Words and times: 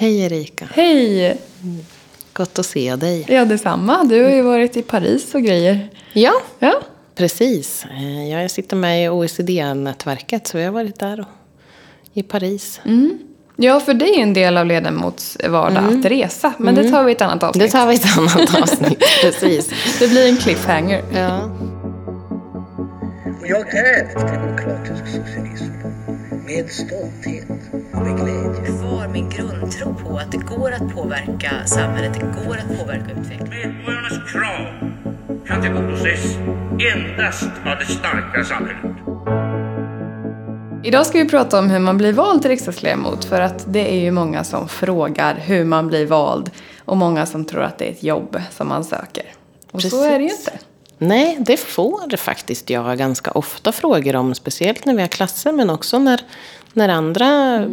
Hej 0.00 0.20
Erika. 0.20 0.68
Hej! 0.74 1.38
Gott 2.32 2.58
att 2.58 2.66
se 2.66 2.96
dig. 2.96 3.24
Ja, 3.28 3.44
detsamma. 3.44 4.04
Du 4.04 4.22
har 4.24 4.30
ju 4.30 4.42
varit 4.42 4.76
i 4.76 4.82
Paris 4.82 5.34
och 5.34 5.42
grejer. 5.42 5.88
Ja, 6.12 6.32
Ja, 6.58 6.80
precis. 7.14 7.84
Eh, 7.84 8.28
Jag 8.30 8.50
sitter 8.50 8.76
med 8.76 9.04
i 9.04 9.08
OECD-nätverket 9.08 10.46
så 10.46 10.58
vi 10.58 10.64
har 10.64 10.72
varit 10.72 10.98
där 10.98 11.20
och 11.20 11.26
i 12.14 12.22
Paris. 12.22 12.80
ja 13.56 13.80
för 13.80 13.94
det 13.94 14.04
är 14.08 14.16
ju 14.16 14.22
en 14.22 14.34
del 14.34 14.56
av 14.56 14.66
ledamots 14.66 15.38
vardag 15.48 15.84
att 15.98 16.04
resa. 16.04 16.52
Men 16.58 16.74
det 16.74 16.90
tar 16.90 17.04
vi 17.04 17.12
i 17.12 17.14
ett 17.14 17.20
annat 17.22 17.42
avsnitt. 17.42 17.62
Det 17.64 17.68
tar 17.78 17.86
vi 17.86 17.92
i 17.94 17.96
ett 17.96 18.18
annat 18.18 18.54
avsnitt. 18.62 19.02
precis. 19.22 19.70
Det 19.98 20.08
blir 20.08 20.28
en 20.28 20.36
cliffhanger. 20.36 21.02
Ja. 21.14 21.50
Jag 23.48 23.74
är 23.74 24.14
demokratisk 24.34 25.06
socialism 25.06 25.72
med 26.46 26.70
stolthet 26.70 27.48
och 27.94 28.02
med 28.02 28.16
glädje. 28.16 28.87
Kvar 29.08 29.12
min 29.12 29.30
grundtro 29.30 29.94
på 29.94 30.18
att 30.18 30.32
det 30.32 30.38
går 30.38 30.72
att 30.72 30.94
påverka 30.94 31.66
samhället, 31.66 32.14
det 32.14 32.20
går 32.20 32.56
att 32.56 32.78
påverka 32.78 33.12
utvecklingen. 33.20 33.76
Medborgarnas 33.76 34.32
krav 34.32 34.66
kan 35.46 35.62
tillgodoses 35.62 36.36
endast 36.94 37.50
av 37.66 37.78
det 37.78 37.86
starka 37.86 38.44
samhället. 38.44 38.96
Idag 40.84 41.06
ska 41.06 41.18
vi 41.18 41.28
prata 41.28 41.58
om 41.58 41.70
hur 41.70 41.78
man 41.78 41.98
blir 41.98 42.12
vald 42.12 42.42
till 42.42 42.50
riksdagsledamot. 42.50 43.24
För 43.24 43.40
att 43.40 43.72
det 43.72 43.94
är 43.94 44.00
ju 44.00 44.10
många 44.10 44.44
som 44.44 44.68
frågar 44.68 45.34
hur 45.34 45.64
man 45.64 45.88
blir 45.88 46.06
vald. 46.06 46.50
Och 46.84 46.96
många 46.96 47.26
som 47.26 47.44
tror 47.44 47.62
att 47.62 47.78
det 47.78 47.86
är 47.86 47.90
ett 47.90 48.02
jobb 48.02 48.40
som 48.50 48.68
man 48.68 48.84
söker. 48.84 49.24
Och 49.70 49.82
så 49.82 50.04
är 50.04 50.18
det 50.18 50.24
ju 50.24 50.28
Precis. 50.28 50.48
inte. 50.48 50.58
Nej, 50.98 51.36
det 51.40 51.56
får 51.56 52.16
faktiskt 52.16 52.70
jag 52.70 52.98
ganska 52.98 53.30
ofta 53.30 53.72
frågor 53.72 54.16
om. 54.16 54.34
Speciellt 54.34 54.84
när 54.84 54.94
vi 54.94 55.00
har 55.00 55.08
klasser 55.08 55.52
men 55.52 55.70
också 55.70 55.98
när, 55.98 56.20
när 56.72 56.88
andra, 56.88 57.54
eh, 57.54 57.66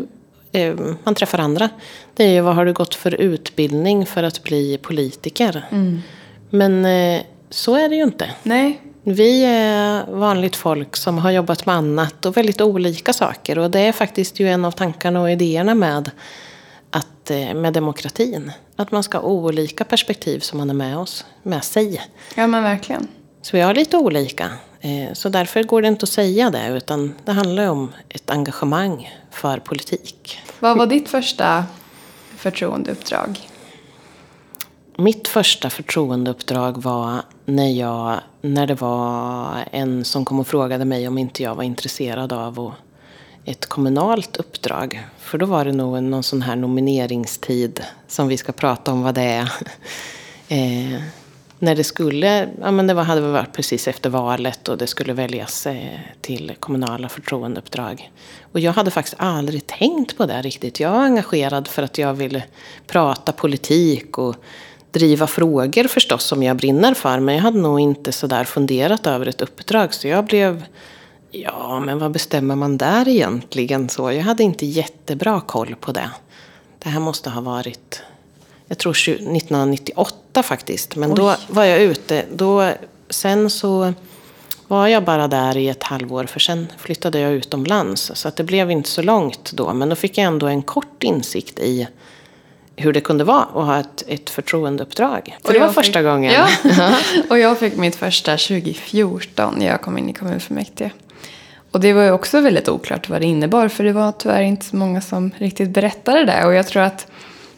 man 1.03 1.15
träffar 1.15 1.39
andra. 1.39 1.69
Det 2.13 2.23
är 2.23 2.29
ju 2.29 2.41
vad 2.41 2.55
har 2.55 2.65
du 2.65 2.73
gått 2.73 2.95
för 2.95 3.13
utbildning 3.15 4.05
för 4.05 4.23
att 4.23 4.43
bli 4.43 4.77
politiker? 4.77 5.65
Men 6.49 6.85
eh, 6.85 7.21
så 7.49 7.75
är 7.75 7.89
det 7.89 7.95
ju 7.95 8.03
inte. 8.03 8.29
Nej, 8.43 8.81
Vi 9.03 9.45
är 9.45 10.05
vanligt 10.11 10.55
folk 10.55 10.95
som 10.95 11.17
har 11.17 11.31
jobbat 11.31 11.65
med 11.65 11.75
annat 11.75 12.25
och 12.25 12.37
väldigt 12.37 12.61
olika 12.61 13.13
saker. 13.13 13.59
Och 13.59 13.71
det 13.71 13.79
är 13.79 13.91
faktiskt 13.91 14.39
ju 14.39 14.47
en 14.49 14.65
av 14.65 14.71
tankarna 14.71 15.21
och 15.21 15.31
idéerna 15.31 15.75
med, 15.75 16.11
att, 16.91 17.31
eh, 17.31 17.53
med 17.53 17.73
demokratin. 17.73 18.51
Att 18.75 18.91
man 18.91 19.03
ska 19.03 19.17
ha 19.17 19.27
olika 19.27 19.83
perspektiv 19.83 20.39
som 20.39 20.57
man 20.57 20.69
är 20.69 20.73
med 20.73 20.97
oss, 20.97 21.25
med 21.43 21.63
sig. 21.63 22.01
ja 22.35 22.47
men 22.47 22.63
verkligen. 22.63 23.07
Så 23.41 23.57
vi 23.57 23.63
har 23.63 23.73
lite 23.73 23.97
olika. 23.97 24.49
Eh, 24.85 25.13
Så 25.13 25.29
därför 25.29 25.63
går 25.63 25.81
det 25.81 25.87
inte 25.87 26.03
att 26.03 26.09
säga 26.09 26.49
det. 26.49 26.67
Utan 26.67 27.15
det 27.25 27.31
handlar 27.31 27.67
om 27.69 27.93
ett 28.09 28.29
engagemang 28.29 29.13
för 29.31 29.57
politik. 29.57 30.39
Vad 30.59 30.77
var 30.77 30.85
ditt 30.85 31.09
första 31.09 31.65
förtroendeuppdrag? 32.37 33.49
Mitt 34.97 35.27
första 35.27 35.69
förtroendeuppdrag 35.69 36.83
var 36.83 37.21
när, 37.45 37.69
jag, 37.69 38.19
när 38.41 38.67
det 38.67 38.75
var 38.75 39.49
en 39.71 40.05
som 40.05 40.25
kom 40.25 40.39
och 40.39 40.47
frågade 40.47 40.85
mig 40.85 41.07
om 41.07 41.17
inte 41.17 41.43
jag 41.43 41.55
var 41.55 41.63
intresserad 41.63 42.33
av 42.33 42.73
ett 43.45 43.65
kommunalt 43.65 44.37
uppdrag. 44.37 45.07
För 45.19 45.37
då 45.37 45.45
var 45.45 45.65
det 45.65 45.71
nog 45.71 46.03
någon 46.03 46.23
sån 46.23 46.41
här 46.41 46.55
nomineringstid 46.55 47.83
som 48.07 48.27
vi 48.27 48.37
ska 48.37 48.51
prata 48.51 48.91
om 48.91 49.03
vad 49.03 49.15
det 49.15 49.21
är. 49.21 49.51
När 51.59 51.75
det 51.75 51.83
skulle, 51.83 52.49
ja 52.61 52.71
men 52.71 52.87
det 52.87 52.93
var, 52.93 53.03
hade 53.03 53.21
varit 53.21 53.53
precis 53.53 53.87
efter 53.87 54.09
valet 54.09 54.67
och 54.67 54.77
det 54.77 54.87
skulle 54.87 55.13
väljas 55.13 55.67
eh, 55.67 55.99
till 56.21 56.55
kommunala 56.59 57.09
förtroendeuppdrag. 57.09 58.11
Och 58.51 58.59
jag 58.59 58.71
hade 58.71 58.91
faktiskt 58.91 59.15
aldrig 59.19 59.67
tänkt 59.67 60.17
på 60.17 60.25
det 60.25 60.41
riktigt. 60.41 60.79
Jag 60.79 60.91
var 60.91 60.99
engagerad 60.99 61.67
för 61.67 61.83
att 61.83 61.97
jag 61.97 62.13
ville 62.13 62.43
prata 62.87 63.31
politik 63.31 64.17
och 64.17 64.35
driva 64.91 65.27
frågor 65.27 65.87
förstås 65.87 66.23
som 66.23 66.43
jag 66.43 66.57
brinner 66.57 66.93
för. 66.93 67.19
Men 67.19 67.35
jag 67.35 67.41
hade 67.41 67.59
nog 67.59 67.79
inte 67.79 68.11
sådär 68.11 68.43
funderat 68.43 69.07
över 69.07 69.25
ett 69.25 69.41
uppdrag. 69.41 69.93
Så 69.93 70.07
jag 70.07 70.25
blev, 70.25 70.65
ja 71.31 71.79
men 71.79 71.99
vad 71.99 72.11
bestämmer 72.11 72.55
man 72.55 72.77
där 72.77 73.07
egentligen? 73.07 73.89
Så 73.89 74.11
jag 74.11 74.23
hade 74.23 74.43
inte 74.43 74.65
jättebra 74.65 75.41
koll 75.41 75.75
på 75.75 75.91
det. 75.91 76.09
Det 76.79 76.89
här 76.89 76.99
måste 76.99 77.29
ha 77.29 77.41
varit, 77.41 78.03
jag 78.67 78.77
tror 78.77 78.93
20 78.93 79.13
1998 79.13 80.43
faktiskt. 80.43 80.95
Men 80.95 81.15
då 81.15 81.35
var 81.47 81.63
jag 81.63 81.81
ute. 81.81 82.25
Då, 82.31 82.71
sen 83.09 83.49
så 83.49 83.93
var 84.67 84.87
jag 84.87 85.03
bara 85.03 85.27
där 85.27 85.57
i 85.57 85.69
ett 85.69 85.83
halvår 85.83 86.25
för 86.25 86.39
sen 86.39 86.67
flyttade 86.77 87.19
jag 87.19 87.33
utomlands. 87.33 88.11
Så 88.15 88.27
att 88.27 88.35
det 88.35 88.43
blev 88.43 88.71
inte 88.71 88.89
så 88.89 89.01
långt 89.01 89.51
då. 89.53 89.73
Men 89.73 89.89
då 89.89 89.95
fick 89.95 90.17
jag 90.17 90.25
ändå 90.25 90.47
en 90.47 90.61
kort 90.61 91.03
insikt 91.03 91.59
i 91.59 91.87
hur 92.75 92.93
det 92.93 93.01
kunde 93.01 93.23
vara 93.23 93.41
att 93.43 93.53
ha 93.65 93.79
ett, 93.79 94.03
ett 94.07 94.29
förtroendeuppdrag. 94.29 95.37
För 95.41 95.47
Och 95.47 95.53
det 95.53 95.59
var 95.59 95.69
första 95.69 95.99
fick- 95.99 96.05
gången. 96.05 96.33
Ja. 96.33 96.95
och 97.29 97.39
jag 97.39 97.59
fick 97.59 97.77
mitt 97.77 97.95
första 97.95 98.31
2014 98.31 99.55
när 99.57 99.65
jag 99.65 99.81
kom 99.81 99.97
in 99.97 100.09
i 100.09 100.13
kommunfullmäktige. 100.13 100.91
Och 101.71 101.79
det 101.79 101.93
var 101.93 102.03
ju 102.03 102.11
också 102.11 102.41
väldigt 102.41 102.69
oklart 102.69 103.09
vad 103.09 103.21
det 103.21 103.25
innebar. 103.27 103.67
För 103.67 103.83
det 103.83 103.93
var 103.93 104.11
tyvärr 104.11 104.41
inte 104.41 104.65
så 104.65 104.75
många 104.75 105.01
som 105.01 105.31
riktigt 105.37 105.69
berättade 105.69 106.25
det. 106.25 106.45
Och 106.45 106.53
jag 106.53 106.67
tror 106.67 106.81
att 106.83 107.07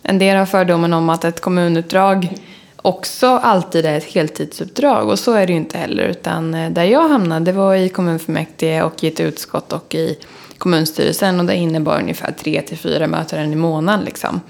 en 0.09 0.19
del 0.19 0.37
har 0.37 0.45
fördomen 0.45 0.93
om 0.93 1.09
att 1.09 1.25
ett 1.25 1.41
kommunuppdrag 1.41 2.33
också 2.75 3.27
alltid 3.27 3.85
är 3.85 3.97
ett 3.97 4.03
heltidsuppdrag. 4.03 5.09
Och 5.09 5.19
så 5.19 5.33
är 5.33 5.47
det 5.47 5.53
ju 5.53 5.59
inte 5.59 5.77
heller. 5.77 6.03
Utan 6.03 6.53
eh, 6.53 6.71
där 6.71 6.83
jag 6.83 7.09
hamnade 7.09 7.45
det 7.45 7.51
var 7.51 7.75
i 7.75 7.89
kommunfullmäktige 7.89 8.83
och 8.83 9.03
i 9.03 9.07
ett 9.07 9.19
utskott 9.19 9.73
och 9.73 9.95
i 9.95 10.17
kommunstyrelsen. 10.57 11.39
Och 11.39 11.45
det 11.45 11.55
innebar 11.55 11.99
ungefär 11.99 12.31
tre 12.31 12.61
till 12.61 12.77
fyra 12.77 13.07
möten 13.07 13.53
i 13.53 13.55
månaden. 13.55 14.05
Liksom. 14.05 14.41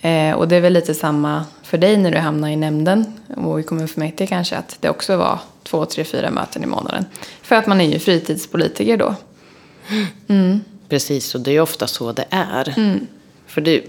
Eh, 0.00 0.32
och 0.32 0.48
det 0.48 0.56
är 0.56 0.60
väl 0.60 0.72
lite 0.72 0.94
samma 0.94 1.44
för 1.62 1.78
dig 1.78 1.96
när 1.96 2.10
du 2.10 2.18
hamnar 2.18 2.48
i 2.48 2.56
nämnden 2.56 3.04
och 3.36 3.60
i 3.60 3.62
kommunfullmäktige 3.62 4.28
kanske. 4.28 4.56
Att 4.56 4.76
det 4.80 4.88
också 4.88 5.16
var 5.16 5.38
två, 5.62 5.84
tre, 5.84 6.04
fyra 6.04 6.30
möten 6.30 6.62
i 6.62 6.66
månaden. 6.66 7.04
För 7.42 7.56
att 7.56 7.66
man 7.66 7.80
är 7.80 7.88
ju 7.88 7.98
fritidspolitiker 7.98 8.96
då. 8.96 9.14
Precis, 10.88 11.34
och 11.34 11.40
det 11.40 11.50
är 11.50 11.60
ofta 11.60 11.86
så 11.86 12.12
det 12.12 12.26
är. 12.30 12.74
Mm. 12.76 13.06
För 13.46 13.60
det, 13.60 13.84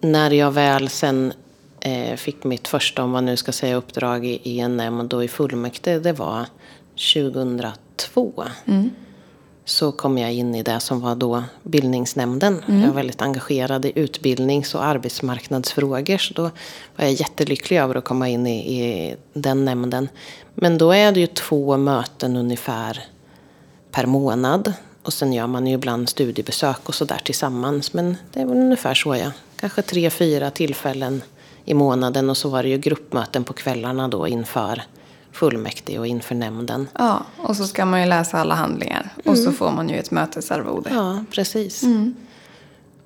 när 0.00 0.30
jag 0.30 0.50
väl 0.50 0.88
sen 0.88 1.32
eh, 1.80 2.16
fick 2.16 2.44
mitt 2.44 2.68
första, 2.68 3.02
om 3.02 3.10
man 3.10 3.26
nu 3.26 3.36
ska 3.36 3.52
säga 3.52 3.76
uppdrag 3.76 4.26
i, 4.26 4.40
i 4.42 4.60
en 4.60 4.76
nämnd 4.76 5.08
då 5.08 5.24
i 5.24 5.28
fullmäktige, 5.28 5.98
det 5.98 6.12
var 6.12 6.46
2002. 7.14 8.44
Mm. 8.64 8.90
Så 9.64 9.92
kom 9.92 10.18
jag 10.18 10.32
in 10.32 10.54
i 10.54 10.62
det 10.62 10.80
som 10.80 11.00
var 11.00 11.14
då 11.14 11.44
bildningsnämnden. 11.62 12.62
Mm. 12.68 12.80
Jag 12.80 12.88
var 12.88 12.94
väldigt 12.94 13.22
engagerad 13.22 13.84
i 13.84 13.92
utbildnings 13.94 14.74
och 14.74 14.84
arbetsmarknadsfrågor. 14.84 16.18
Så 16.18 16.34
då 16.34 16.42
var 16.42 17.04
jag 17.04 17.12
jättelycklig 17.12 17.78
över 17.78 17.94
att 17.94 18.04
komma 18.04 18.28
in 18.28 18.46
i, 18.46 18.80
i 18.80 19.16
den 19.32 19.64
nämnden. 19.64 20.08
Men 20.54 20.78
då 20.78 20.92
är 20.92 21.12
det 21.12 21.20
ju 21.20 21.26
två 21.26 21.76
möten 21.76 22.36
ungefär 22.36 23.04
per 23.90 24.06
månad. 24.06 24.72
Och 25.02 25.12
sen 25.12 25.32
gör 25.32 25.46
man 25.46 25.66
ju 25.66 25.74
ibland 25.74 26.08
studiebesök 26.08 26.88
och 26.88 26.94
sådär 26.94 27.20
tillsammans. 27.24 27.92
Men 27.92 28.16
det 28.32 28.40
är 28.40 28.46
väl 28.46 28.56
ungefär 28.56 28.94
så 28.94 29.16
ja. 29.16 29.30
Kanske 29.60 29.82
tre, 29.82 30.10
fyra 30.10 30.50
tillfällen 30.50 31.22
i 31.64 31.74
månaden. 31.74 32.30
Och 32.30 32.36
så 32.36 32.48
var 32.48 32.62
det 32.62 32.68
ju 32.68 32.78
gruppmöten 32.78 33.44
på 33.44 33.52
kvällarna 33.52 34.08
då 34.08 34.28
inför 34.28 34.82
fullmäktige 35.32 35.98
och 35.98 36.06
inför 36.06 36.34
nämnden. 36.34 36.88
Ja, 36.98 37.22
och 37.38 37.56
så 37.56 37.66
ska 37.66 37.84
man 37.84 38.00
ju 38.00 38.06
läsa 38.06 38.38
alla 38.38 38.54
handlingar. 38.54 39.08
Och 39.24 39.38
så 39.38 39.52
får 39.52 39.70
man 39.70 39.88
ju 39.88 39.96
ett 39.96 40.10
mötesarvode. 40.10 40.90
Ja, 40.94 41.24
precis. 41.30 41.84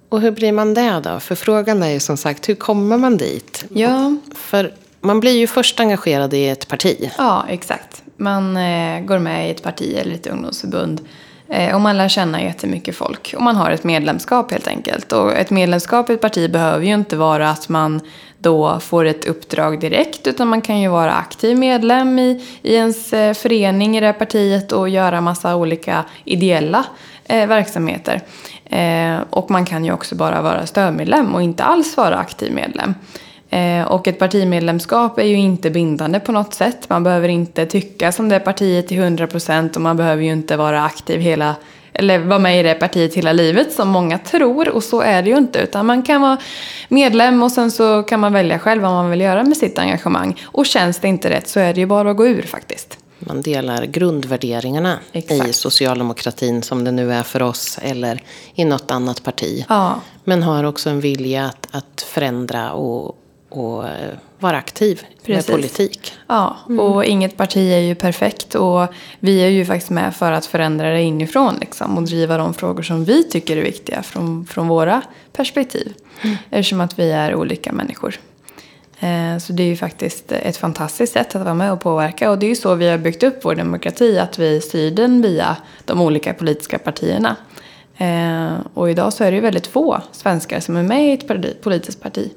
Och 0.09 0.21
hur 0.21 0.31
blir 0.31 0.53
man 0.53 0.75
det 0.75 1.01
då? 1.05 1.21
För 1.21 1.35
frågan 1.35 1.83
är 1.83 1.91
ju 1.91 2.01
som 2.01 2.17
sagt, 2.17 2.49
hur 2.49 2.55
kommer 2.55 2.99
man 2.99 3.17
dit? 3.17 3.65
Ja, 3.71 4.17
För 4.35 4.75
man 5.01 5.21
blir 5.21 5.33
ju 5.39 5.47
först 5.47 5.81
engagerad 5.81 6.35
i 6.35 6.49
ett 6.49 6.69
parti. 6.69 7.11
ja 7.19 7.45
exakt. 7.49 8.03
Man 8.17 8.57
eh, 8.57 9.01
går 9.01 9.19
med 9.19 9.49
i 9.49 9.51
ett 9.51 9.63
parti 9.63 9.95
eller 9.97 10.15
ett 10.15 10.27
ungdomsförbund. 10.27 11.01
Eh, 11.49 11.75
och 11.75 11.81
man 11.81 11.99
lär 11.99 12.09
känna 12.09 12.43
jättemycket 12.43 12.97
folk. 12.97 13.35
Och 13.37 13.43
man 13.43 13.57
har 13.57 13.71
ett 13.71 13.85
medlemskap 13.85 14.51
helt 14.51 14.69
enkelt. 14.69 15.13
Och 15.13 15.33
ett 15.33 15.51
medlemskap 15.51 16.11
i 16.11 16.13
ett 16.13 16.21
parti 16.21 16.51
behöver 16.51 16.87
ju 16.87 16.95
inte 16.95 17.17
vara 17.17 17.51
att 17.51 17.69
man 17.69 18.01
då 18.39 18.81
får 18.81 19.05
ett 19.05 19.25
uppdrag 19.25 19.81
direkt. 19.81 20.27
Utan 20.27 20.49
man 20.49 20.61
kan 20.61 20.81
ju 20.81 20.89
vara 20.89 21.13
aktiv 21.15 21.59
medlem 21.59 22.19
i, 22.19 22.45
i 22.63 22.75
ens 22.75 23.13
eh, 23.13 23.35
förening 23.35 23.97
i 23.97 24.01
det 24.01 24.07
här 24.07 24.13
partiet 24.13 24.73
och 24.73 24.89
göra 24.89 25.21
massa 25.21 25.57
olika 25.57 26.05
ideella 26.25 26.85
eh, 27.25 27.47
verksamheter. 27.47 28.21
Eh, 28.65 29.17
och 29.31 29.51
man 29.51 29.65
kan 29.65 29.85
ju 29.85 29.93
också 29.93 30.15
bara 30.15 30.43
vara 30.43 30.67
stödmedlem 30.67 31.35
och 31.35 31.43
inte 31.43 31.65
alls 31.65 31.97
vara 31.97 32.17
aktiv 32.17 32.53
medlem. 32.53 32.95
Eh, 33.55 33.83
och 33.83 34.09
ett 34.09 34.19
partimedlemskap 34.19 35.19
är 35.19 35.25
ju 35.25 35.37
inte 35.37 35.71
bindande 35.71 36.21
på 36.21 36.33
något 36.33 36.55
sätt. 36.55 36.89
Man 36.89 37.05
behöver 37.05 37.29
inte 37.29 37.67
tycka 37.67 38.13
som 38.13 38.29
det 38.29 38.41
partiet 38.41 38.89
till 38.89 38.99
100% 38.99 39.75
och 39.75 39.81
man 39.81 39.97
behöver 39.97 40.23
ju 40.23 40.33
inte 40.33 40.57
vara 40.57 40.85
aktiv 40.85 41.21
hela 41.21 41.55
eller 41.93 42.19
vara 42.19 42.39
med 42.39 42.61
i 42.61 42.63
det 42.63 42.75
partiet 42.75 43.15
hela 43.15 43.33
livet 43.33 43.73
som 43.73 43.89
många 43.89 44.19
tror 44.19 44.69
och 44.69 44.85
så 44.85 45.01
är 45.01 45.23
det 45.23 45.31
ju 45.31 45.37
inte. 45.37 45.59
Utan 45.59 45.87
man 45.87 46.03
kan 46.03 46.21
vara 46.21 46.39
medlem 46.89 47.43
och 47.43 47.53
sen 47.53 47.71
så 47.71 48.03
kan 48.03 48.21
man 48.21 48.33
välja 48.33 48.59
själv 48.59 48.83
vad 48.83 48.91
man 48.91 49.11
vill 49.11 49.21
göra 49.21 49.45
med 49.45 49.57
sitt 49.57 49.79
engagemang. 49.79 50.43
Och 50.45 50.67
känns 50.67 50.99
det 50.99 51.09
inte 51.09 51.31
rätt 51.31 51.49
så 51.49 51.61
är 51.61 51.75
det 51.75 51.81
ju 51.81 51.87
bara 51.87 52.11
att 52.11 52.17
gå 52.17 52.27
ur 52.27 52.43
faktiskt. 52.43 52.99
Man 53.19 53.43
delar 53.43 53.85
grundvärderingarna 53.85 54.99
Exakt. 55.13 55.51
i 55.51 55.53
socialdemokratin 55.53 56.63
som 56.63 56.85
det 56.85 56.93
nu 56.93 57.13
är 57.13 57.23
för 57.23 57.43
oss 57.43 57.79
eller 57.83 58.23
i 58.55 58.65
något 58.65 58.91
annat 58.91 59.23
parti. 59.23 59.65
Ja. 59.69 60.01
Men 60.25 60.43
har 60.43 60.65
också 60.65 60.91
en 60.91 61.01
vilja 61.01 61.45
att, 61.45 61.69
att 61.71 62.03
förändra 62.03 62.73
och, 62.73 63.19
och 63.59 63.89
eh, 63.89 64.11
vara 64.39 64.57
aktiv 64.57 65.03
Precis. 65.25 65.49
med 65.49 65.57
politik. 65.57 66.13
Ja, 66.27 66.57
Mm. 66.69 66.81
och 66.81 67.05
inget 67.05 67.37
parti 67.37 67.73
är 67.73 67.79
ju 67.79 67.95
perfekt 67.95 68.55
och 68.55 68.87
vi 69.21 69.41
är 69.45 69.49
ju 69.49 69.65
faktiskt 69.65 69.91
med 69.91 70.17
för 70.17 70.33
att 70.33 70.47
förändra 70.47 70.91
det 70.91 71.03
inifrån 71.03 71.55
liksom, 71.61 71.97
och 71.97 72.03
driva 72.03 72.37
de 72.37 72.55
frågor 72.55 72.83
som 72.83 73.05
vi 73.05 73.25
tycker 73.25 73.57
är 73.57 73.63
viktiga 73.63 74.03
från, 74.03 74.47
från 74.47 74.69
våra 74.69 75.03
perspektiv. 75.33 75.93
Mm. 76.23 76.37
Eftersom 76.51 76.81
att 76.81 76.99
vi 76.99 77.11
är 77.11 77.35
olika 77.35 77.73
människor. 77.73 78.15
Eh, 79.01 79.39
Så 79.39 79.53
det 79.53 79.63
är 79.63 79.67
ju 79.67 79.77
faktiskt 79.77 80.33
ett 80.33 80.57
fantastiskt 80.57 81.13
sätt 81.13 81.35
att 81.35 81.43
vara 81.43 81.55
med 81.55 81.73
och 81.73 81.81
påverka 81.81 82.31
och 82.31 82.39
det 82.39 82.47
är 82.47 82.49
ju 82.49 82.57
så 82.57 82.75
vi 82.75 82.89
har 82.89 82.99
byggt 82.99 83.23
upp 83.23 83.39
vår 83.45 83.55
demokrati, 83.55 84.19
att 84.19 84.39
vi 84.39 84.61
styr 84.61 84.91
den 84.91 85.23
via 85.23 85.57
de 85.85 86.01
olika 86.01 86.35
politiska 86.35 86.79
partierna. 86.79 87.37
Eh, 87.97 88.53
Och 88.75 88.91
idag 88.91 89.13
så 89.13 89.25
är 89.25 89.31
det 89.31 89.35
ju 89.35 89.41
väldigt 89.41 89.67
få 89.67 90.01
svenskar 90.13 90.61
som 90.61 90.77
är 90.77 90.83
med 90.83 91.09
i 91.09 91.13
ett 91.13 91.63
politiskt 91.63 92.01
parti. 92.03 92.31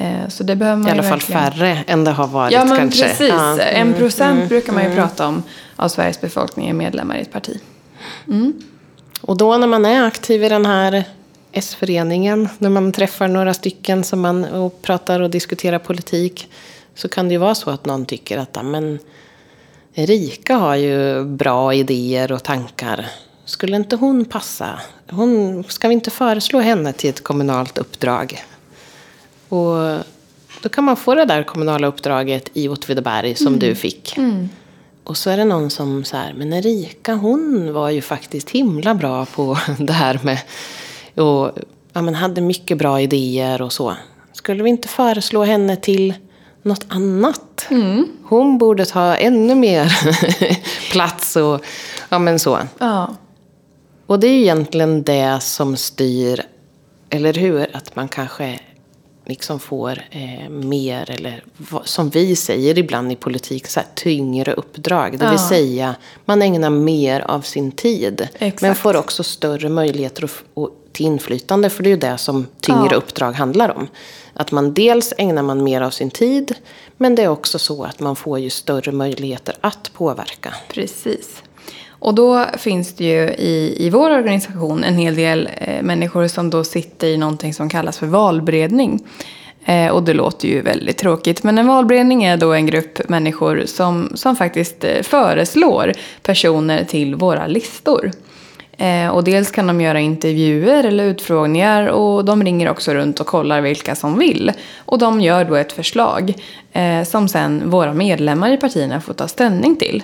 Eh, 0.00 0.28
Så 0.28 0.42
det 0.44 0.56
behöver 0.56 0.76
man 0.82 0.88
I 0.88 0.90
alla 0.92 1.02
fall 1.02 1.10
verkligen- 1.18 1.42
färre 1.52 1.84
än 1.86 2.04
det 2.04 2.10
har 2.10 2.26
varit 2.26 2.52
Ja, 2.52 2.64
men 2.64 2.76
kanske. 2.78 3.02
precis. 3.04 3.28
Ja. 3.28 3.52
Mm. 3.60 3.88
En 3.88 3.94
procent 3.94 4.48
brukar 4.48 4.72
man 4.72 4.84
ju 4.84 4.94
prata 4.94 5.26
om 5.26 5.42
av 5.76 5.88
Sveriges 5.88 6.20
befolkning 6.20 6.68
är 6.68 6.72
medlemmar 6.72 7.16
i 7.16 7.20
ett 7.20 7.32
parti. 7.32 7.60
Och 9.20 9.36
då 9.36 9.56
när 9.56 9.66
man 9.66 9.84
är 9.86 10.04
aktiv 10.06 10.44
i 10.44 10.48
den 10.48 10.66
här 10.66 11.04
S-föreningen, 11.52 12.48
när 12.58 12.70
man 12.70 12.92
träffar 12.92 13.28
några 13.28 13.54
stycken 13.54 14.04
som 14.04 14.20
man 14.20 14.44
och 14.44 14.82
pratar 14.82 15.20
och 15.20 15.30
diskuterar 15.30 15.78
politik, 15.78 16.50
så 16.94 17.08
kan 17.08 17.28
det 17.28 17.32
ju 17.32 17.38
vara 17.38 17.54
så 17.54 17.70
att 17.70 17.86
någon 17.86 18.06
tycker 18.06 18.38
att 18.38 18.50
"Ja, 18.52 18.62
men 18.62 18.98
Erika 19.94 20.56
har 20.56 20.74
ju 20.76 21.24
bra 21.24 21.74
idéer 21.74 22.32
och 22.32 22.42
tankar. 22.42 23.06
Skulle 23.44 23.76
inte 23.76 23.96
hon 23.96 24.24
passa? 24.24 24.80
Hon, 25.10 25.64
ska 25.68 25.88
vi 25.88 25.94
inte 25.94 26.10
föreslå 26.10 26.60
henne 26.60 26.92
till 26.92 27.10
ett 27.10 27.24
kommunalt 27.24 27.78
uppdrag? 27.78 28.44
Och 29.48 30.04
då 30.62 30.68
kan 30.68 30.84
man 30.84 30.96
få 30.96 31.14
det 31.14 31.24
där 31.24 31.42
kommunala 31.42 31.86
uppdraget 31.86 32.50
i 32.52 32.68
Åtvidaberg 32.68 33.34
som 33.34 33.58
du 33.58 33.74
fick. 33.74 34.14
Och 35.04 35.16
så 35.16 35.30
är 35.30 35.36
det 35.36 35.44
någon 35.44 35.70
som 35.70 36.04
så 36.04 36.16
här, 36.16 36.32
men 36.36 36.52
Erika 36.52 37.14
hon 37.14 37.72
var 37.72 37.90
ju 37.90 38.00
faktiskt 38.00 38.50
himla 38.50 38.94
bra 38.94 39.26
på 39.26 39.58
det 39.78 39.92
här 39.92 40.20
med, 40.22 40.38
och 41.14 41.52
ja, 41.92 42.02
men 42.02 42.14
hade 42.14 42.40
mycket 42.40 42.78
bra 42.78 43.00
idéer 43.00 43.62
och 43.62 43.72
så. 43.72 43.94
Skulle 44.32 44.62
vi 44.62 44.70
inte 44.70 44.88
föreslå 44.88 45.44
henne 45.44 45.76
till 45.76 46.14
något 46.62 46.84
annat? 46.88 47.66
Hon 48.24 48.58
borde 48.58 48.84
ta 48.86 49.16
ännu 49.16 49.54
mer 49.54 49.92
plats 50.92 51.36
och 51.36 51.64
ja 52.08 52.18
men 52.18 52.38
så. 52.38 52.58
Ja, 52.78 53.14
Och 54.06 54.20
det 54.20 54.26
är 54.26 54.32
ju 54.32 54.40
egentligen 54.40 55.02
det 55.02 55.38
som 55.42 55.76
styr, 55.76 56.42
eller 57.10 57.34
hur? 57.34 57.76
Att 57.76 57.96
man 57.96 58.08
kanske 58.08 58.58
liksom 59.28 59.60
får 59.60 60.02
eh, 60.10 60.48
mer, 60.48 61.10
eller 61.10 61.44
som 61.84 62.08
vi 62.10 62.36
säger 62.36 62.78
ibland 62.78 63.12
i 63.12 63.16
politik, 63.16 63.66
så 63.66 63.80
tyngre 63.94 64.52
uppdrag. 64.52 65.12
Det 65.18 65.24
vill 65.24 65.38
Ja. 65.40 65.48
säga, 65.48 65.94
man 66.24 66.42
ägnar 66.42 66.70
mer 66.70 67.20
av 67.20 67.40
sin 67.40 67.72
tid. 67.72 68.28
Exakt. 68.38 68.62
Men 68.62 68.74
får 68.74 68.96
också 68.96 69.22
större 69.22 69.68
möjligheter 69.68 70.24
att, 70.24 70.42
och, 70.54 70.70
till 70.92 71.06
inflytande. 71.06 71.70
För 71.70 71.82
det 71.82 71.88
är 71.88 71.90
ju 71.90 71.96
det 71.96 72.18
som 72.18 72.46
tyngre 72.60 72.88
Ja. 72.90 72.96
uppdrag 72.96 73.32
handlar 73.32 73.76
om. 73.76 73.88
Att 74.34 74.52
man 74.52 74.74
dels 74.74 75.12
ägnar 75.18 75.42
man 75.42 75.64
mer 75.64 75.80
av 75.80 75.90
sin 75.90 76.10
tid, 76.10 76.54
men 76.96 77.14
det 77.14 77.22
är 77.22 77.28
också 77.28 77.58
så 77.58 77.84
att 77.84 78.00
man 78.00 78.16
får 78.16 78.38
ju 78.38 78.50
större 78.50 78.92
möjligheter 78.92 79.54
att 79.60 79.90
påverka. 79.92 80.54
precis. 80.68 81.42
Och 81.98 82.14
då 82.14 82.44
finns 82.58 82.92
det 82.92 83.04
ju 83.04 83.28
i, 83.28 83.76
i 83.86 83.90
vår 83.90 84.10
organisation 84.10 84.84
en 84.84 84.96
hel 84.96 85.14
del 85.14 85.48
eh, 85.56 85.82
människor 85.82 86.28
som 86.28 86.50
då 86.50 86.64
sitter 86.64 87.06
i 87.06 87.16
någonting 87.16 87.54
som 87.54 87.68
kallas 87.68 87.98
för 87.98 88.06
valberedning. 88.06 89.00
Eh, 89.64 89.88
och 89.88 90.02
det 90.02 90.14
låter 90.14 90.48
ju 90.48 90.62
väldigt 90.62 90.98
tråkigt. 90.98 91.42
Men 91.42 91.58
en 91.58 91.66
valberedning 91.66 92.24
är 92.24 92.36
då 92.36 92.52
en 92.52 92.66
grupp 92.66 93.08
människor 93.08 93.62
som, 93.66 94.12
som 94.14 94.36
faktiskt 94.36 94.84
eh, 94.84 95.02
föreslår 95.02 95.92
personer 96.22 96.84
till 96.84 97.14
våra 97.14 97.46
listor. 97.46 98.10
Eh, 98.78 99.08
och 99.08 99.24
dels 99.24 99.50
kan 99.50 99.66
de 99.66 99.80
göra 99.80 100.00
intervjuer 100.00 100.84
eller 100.84 101.04
utfrågningar 101.04 101.86
och 101.86 102.24
de 102.24 102.44
ringer 102.44 102.70
också 102.70 102.94
runt 102.94 103.20
och 103.20 103.26
kollar 103.26 103.60
vilka 103.60 103.94
som 103.94 104.18
vill. 104.18 104.52
Och 104.76 104.98
de 104.98 105.20
gör 105.20 105.44
då 105.44 105.54
ett 105.54 105.72
förslag 105.72 106.34
eh, 106.72 107.04
som 107.04 107.28
sen 107.28 107.70
våra 107.70 107.94
medlemmar 107.94 108.52
i 108.52 108.56
partierna 108.56 109.00
får 109.00 109.14
ta 109.14 109.28
ställning 109.28 109.76
till. 109.76 110.02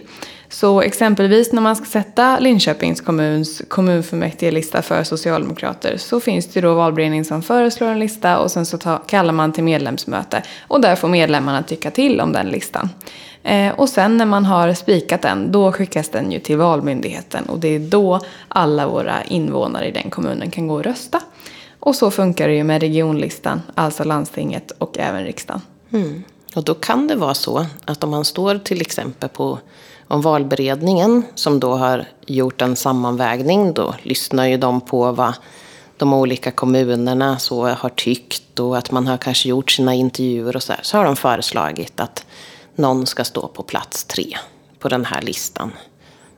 Så 0.48 0.80
exempelvis 0.80 1.52
när 1.52 1.62
man 1.62 1.76
ska 1.76 1.86
sätta 1.86 2.38
Linköpings 2.38 3.00
kommuns 3.00 3.62
kommunfullmäktigelista 3.68 4.82
för 4.82 5.04
socialdemokrater 5.04 5.96
så 5.96 6.20
finns 6.20 6.46
det 6.46 6.60
då 6.60 6.74
valberedning 6.74 7.24
som 7.24 7.42
föreslår 7.42 7.88
en 7.88 7.98
lista 7.98 8.38
och 8.38 8.50
sen 8.50 8.66
så 8.66 8.78
ta, 8.78 8.98
kallar 8.98 9.32
man 9.32 9.52
till 9.52 9.64
medlemsmöte. 9.64 10.42
Och 10.68 10.80
där 10.80 10.96
får 10.96 11.08
medlemmarna 11.08 11.62
tycka 11.62 11.90
till 11.90 12.20
om 12.20 12.32
den 12.32 12.48
listan. 12.48 12.88
Eh, 13.42 13.72
och 13.72 13.88
sen 13.88 14.16
när 14.16 14.26
man 14.26 14.44
har 14.44 14.74
spikat 14.74 15.22
den, 15.22 15.52
då 15.52 15.72
skickas 15.72 16.08
den 16.08 16.32
ju 16.32 16.38
till 16.38 16.56
Valmyndigheten. 16.56 17.44
Och 17.44 17.58
det 17.58 17.68
är 17.68 17.78
då 17.78 18.20
alla 18.48 18.86
våra 18.86 19.24
invånare 19.24 19.88
i 19.88 19.90
den 19.90 20.10
kommunen 20.10 20.50
kan 20.50 20.68
gå 20.68 20.74
och 20.74 20.84
rösta. 20.84 21.20
Och 21.80 21.96
så 21.96 22.10
funkar 22.10 22.48
det 22.48 22.54
ju 22.54 22.64
med 22.64 22.80
regionlistan, 22.80 23.62
alltså 23.74 24.04
landstinget 24.04 24.70
och 24.78 24.98
även 24.98 25.24
riksdagen. 25.24 25.60
Mm. 25.92 26.22
Och 26.54 26.64
då 26.64 26.74
kan 26.74 27.06
det 27.06 27.16
vara 27.16 27.34
så 27.34 27.66
att 27.84 28.04
om 28.04 28.10
man 28.10 28.24
står 28.24 28.58
till 28.58 28.80
exempel 28.80 29.28
på 29.28 29.58
om 30.08 30.20
valberedningen 30.20 31.22
som 31.34 31.60
då 31.60 31.74
har 31.74 32.06
gjort 32.26 32.62
en 32.62 32.76
sammanvägning, 32.76 33.74
då 33.74 33.94
lyssnar 34.02 34.46
ju 34.46 34.56
de 34.56 34.80
på 34.80 35.12
vad 35.12 35.34
de 35.96 36.12
olika 36.12 36.50
kommunerna 36.50 37.38
så 37.38 37.66
har 37.66 37.88
tyckt 37.88 38.60
och 38.60 38.78
att 38.78 38.90
man 38.90 39.06
har 39.06 39.16
kanske 39.16 39.48
gjort 39.48 39.70
sina 39.70 39.94
intervjuer 39.94 40.56
och 40.56 40.62
så 40.62 40.72
här. 40.72 40.80
Så 40.82 40.96
har 40.96 41.04
de 41.04 41.16
föreslagit 41.16 42.00
att 42.00 42.26
någon 42.74 43.06
ska 43.06 43.24
stå 43.24 43.48
på 43.48 43.62
plats 43.62 44.04
tre 44.04 44.36
på 44.78 44.88
den 44.88 45.04
här 45.04 45.22
listan. 45.22 45.72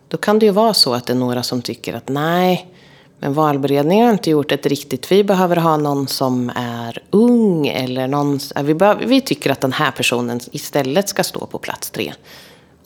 Då 0.09 0.17
kan 0.17 0.39
det 0.39 0.47
ju 0.47 0.53
vara 0.53 0.75
så 0.75 0.95
att 0.95 1.07
det 1.07 1.13
är 1.13 1.15
några 1.15 1.43
som 1.43 1.63
tycker 1.63 1.95
att 1.95 2.09
nej, 2.09 2.73
men 3.19 3.35
valberedningen 3.35 4.07
har 4.07 4.13
inte 4.13 4.31
gjort 4.31 4.53
ett 4.53 4.67
riktigt. 4.67 5.13
Vi 5.13 5.25
behöver 5.25 5.57
ha 5.57 5.77
någon 5.77 6.09
som 6.09 6.53
är 6.57 7.03
ung 7.11 7.67
eller 7.67 8.09
någon... 8.09 8.41
Vi, 8.63 8.75
behöver, 8.75 9.07
vi 9.07 9.21
tycker 9.21 9.51
att 9.51 9.61
den 9.61 9.73
här 9.73 9.91
personen 9.91 10.41
istället 10.53 11.09
ska 11.09 11.25
stå 11.25 11.47
på 11.47 11.59
plats 11.59 11.91
tre. 11.91 12.13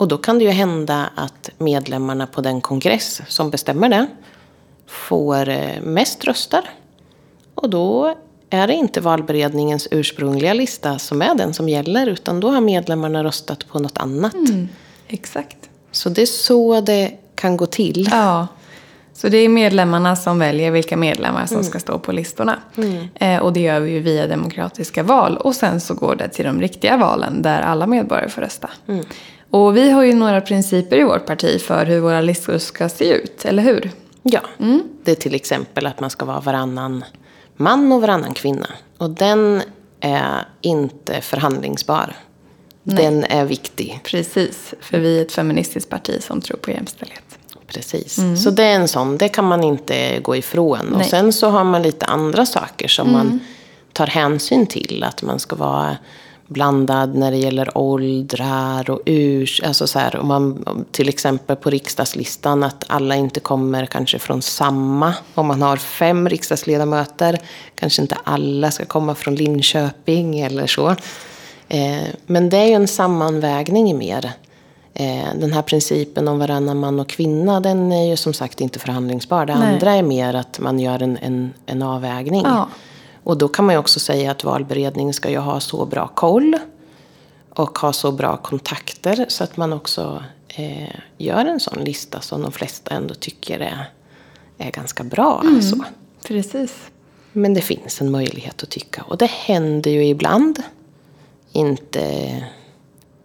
Och 0.01 0.07
då 0.07 0.17
kan 0.17 0.39
det 0.39 0.45
ju 0.45 0.51
hända 0.51 1.09
att 1.15 1.49
medlemmarna 1.57 2.27
på 2.27 2.41
den 2.41 2.61
kongress 2.61 3.21
som 3.27 3.49
bestämmer 3.49 3.89
det 3.89 4.07
får 4.87 5.49
eh, 5.49 5.81
mest 5.81 6.25
röster. 6.25 6.69
Och 7.55 7.69
då 7.69 8.15
är 8.49 8.67
det 8.67 8.73
inte 8.73 9.01
valberedningens 9.01 9.87
ursprungliga 9.91 10.53
lista 10.53 10.99
som 10.99 11.21
är 11.21 11.35
den 11.35 11.53
som 11.53 11.69
gäller 11.69 12.07
utan 12.07 12.39
då 12.39 12.49
har 12.49 12.61
medlemmarna 12.61 13.23
röstat 13.23 13.67
på 13.67 13.79
något 13.79 13.97
annat. 13.97 14.35
Exakt. 15.07 15.69
Så 15.91 16.09
det 16.09 16.21
är 16.21 16.25
så 16.25 16.81
det 16.81 17.17
kan 17.35 17.57
gå 17.57 17.65
till. 17.65 18.07
Ja. 18.11 18.47
Så 19.21 19.29
det 19.29 19.37
är 19.37 19.49
medlemmarna 19.49 20.15
som 20.15 20.39
väljer 20.39 20.71
vilka 20.71 20.97
medlemmar 20.97 21.45
som 21.45 21.63
ska 21.63 21.79
stå 21.79 21.99
på 21.99 22.11
listorna. 22.11 22.59
Eh, 23.15 23.37
och 23.37 23.53
det 23.53 23.59
gör 23.59 23.79
vi 23.79 23.91
ju 23.91 23.99
via 23.99 24.27
demokratiska 24.27 25.03
val. 25.03 25.37
Och 25.37 25.55
sen 25.55 25.81
så 25.81 25.93
går 25.93 26.15
det 26.15 26.29
till 26.29 26.45
de 26.45 26.61
riktiga 26.61 26.97
valen 26.97 27.41
där 27.41 27.61
alla 27.61 27.87
medborgare 27.87 28.29
får 28.29 28.41
rösta. 28.41 28.69
Och 29.49 29.77
vi 29.77 29.91
har 29.91 30.03
ju 30.03 30.13
några 30.13 30.41
principer 30.41 30.97
i 30.97 31.03
vårt 31.03 31.25
parti 31.25 31.61
för 31.61 31.85
hur 31.85 31.99
våra 31.99 32.21
listor 32.21 32.57
ska 32.57 32.89
se 32.89 33.13
ut, 33.13 33.45
eller 33.45 33.63
hur? 33.63 33.91
Ja, 34.23 34.41
det 35.03 35.11
är 35.11 35.15
till 35.15 35.35
exempel 35.35 35.85
att 35.85 35.99
man 35.99 36.09
ska 36.09 36.25
vara 36.25 36.39
varannan 36.39 37.03
man 37.55 37.91
och 37.91 38.01
varannan 38.01 38.33
kvinna. 38.33 38.67
Och 38.97 39.09
den 39.09 39.61
är 39.99 40.45
inte 40.61 41.21
förhandlingsbar. 41.21 42.15
Den 42.83 43.23
är 43.23 43.45
viktig. 43.45 43.99
Precis, 44.03 44.73
för 44.81 44.99
vi 44.99 45.17
är 45.17 45.21
ett 45.21 45.31
feministiskt 45.31 45.89
parti 45.89 46.23
som 46.23 46.41
tror 46.41 46.57
på 46.57 46.71
jämställdhet. 46.71 47.30
Precis. 47.73 48.19
Så 48.43 48.49
det 48.49 48.63
är 48.63 48.75
en 48.75 48.87
sån, 48.87 49.17
det 49.17 49.29
kan 49.29 49.45
man 49.45 49.63
inte 49.63 50.19
gå 50.19 50.35
ifrån. 50.35 50.91
Och 50.91 50.97
Nej. 50.97 51.09
sen 51.09 51.33
så 51.33 51.49
har 51.49 51.63
man 51.63 51.81
lite 51.81 52.05
andra 52.05 52.45
saker 52.45 52.87
som 52.87 53.11
man 53.11 53.39
tar 53.93 54.07
hänsyn 54.07 54.65
till. 54.65 55.03
Att 55.03 55.21
man 55.21 55.39
ska 55.39 55.55
vara 55.55 55.97
blandad 56.51 57.15
när 57.15 57.31
det 57.31 57.37
gäller 57.37 57.77
åldrar 57.77 58.89
och 58.89 59.01
urs. 59.05 59.61
Alltså 59.65 59.87
så 59.87 59.99
här, 59.99 60.15
om 60.15 60.27
man 60.27 60.65
till 60.91 61.09
exempel 61.09 61.55
på 61.55 61.69
riksdagslistan 61.69 62.63
att 62.63 62.83
alla 62.87 63.15
inte 63.15 63.39
kommer 63.39 63.85
kanske 63.85 64.19
från 64.19 64.41
samma. 64.41 65.13
Om 65.33 65.47
man 65.47 65.61
har 65.61 65.77
fem 65.77 66.29
riksdagsledamöter 66.29 67.39
kanske 67.75 68.01
inte 68.01 68.17
alla 68.23 68.71
ska 68.71 68.85
komma 68.85 69.15
från 69.15 69.35
Linköping 69.35 70.39
eller 70.39 70.67
så. 70.67 70.95
Eh, 71.67 72.07
men 72.25 72.49
det 72.49 72.57
är 72.57 72.65
ju 72.65 72.73
en 72.73 72.87
sammanvägning 72.87 73.97
mer. 73.97 74.31
Eh, 74.93 75.27
den 75.35 75.53
här 75.53 75.61
principen 75.61 76.27
om 76.27 76.39
varannan 76.39 76.79
man 76.79 76.99
och 76.99 77.09
kvinna, 77.09 77.59
den 77.59 77.91
är 77.91 78.09
ju 78.09 78.17
som 78.17 78.33
sagt 78.33 78.61
inte 78.61 78.79
förhandlingsbar. 78.79 79.45
Det 79.45 79.55
Nej. 79.55 79.73
andra 79.73 79.91
är 79.91 80.03
mer 80.03 80.33
att 80.33 80.59
man 80.59 80.79
gör 80.79 81.03
en, 81.03 81.17
en, 81.17 81.53
en 81.65 81.81
avvägning. 81.81 82.41
Ja. 82.45 82.69
Och 83.23 83.37
då 83.37 83.47
kan 83.47 83.65
man 83.65 83.75
ju 83.75 83.79
också 83.79 83.99
säga 83.99 84.31
att 84.31 84.43
valberedningen 84.43 85.13
ska 85.13 85.29
ju 85.29 85.37
ha 85.37 85.59
så 85.59 85.85
bra 85.85 86.07
koll 86.07 86.57
och 87.49 87.79
ha 87.79 87.93
så 87.93 88.11
bra 88.11 88.37
kontakter 88.37 89.25
så 89.27 89.43
att 89.43 89.57
man 89.57 89.73
också 89.73 90.23
eh, 90.47 90.95
gör 91.17 91.45
en 91.45 91.59
sån 91.59 91.83
lista 91.83 92.21
som 92.21 92.41
de 92.41 92.51
flesta 92.51 92.95
ändå 92.95 93.13
tycker 93.13 93.59
är, 93.59 93.89
är 94.57 94.71
ganska 94.71 95.03
bra. 95.03 95.43
Alltså. 95.45 95.75
Precis. 96.27 96.75
Men 97.31 97.53
det 97.53 97.61
finns 97.61 98.01
en 98.01 98.11
möjlighet 98.11 98.63
att 98.63 98.69
tycka. 98.69 99.03
Och 99.07 99.17
det 99.17 99.29
händer 99.29 99.91
ju 99.91 100.05
ibland. 100.05 100.63
Inte, 101.51 102.35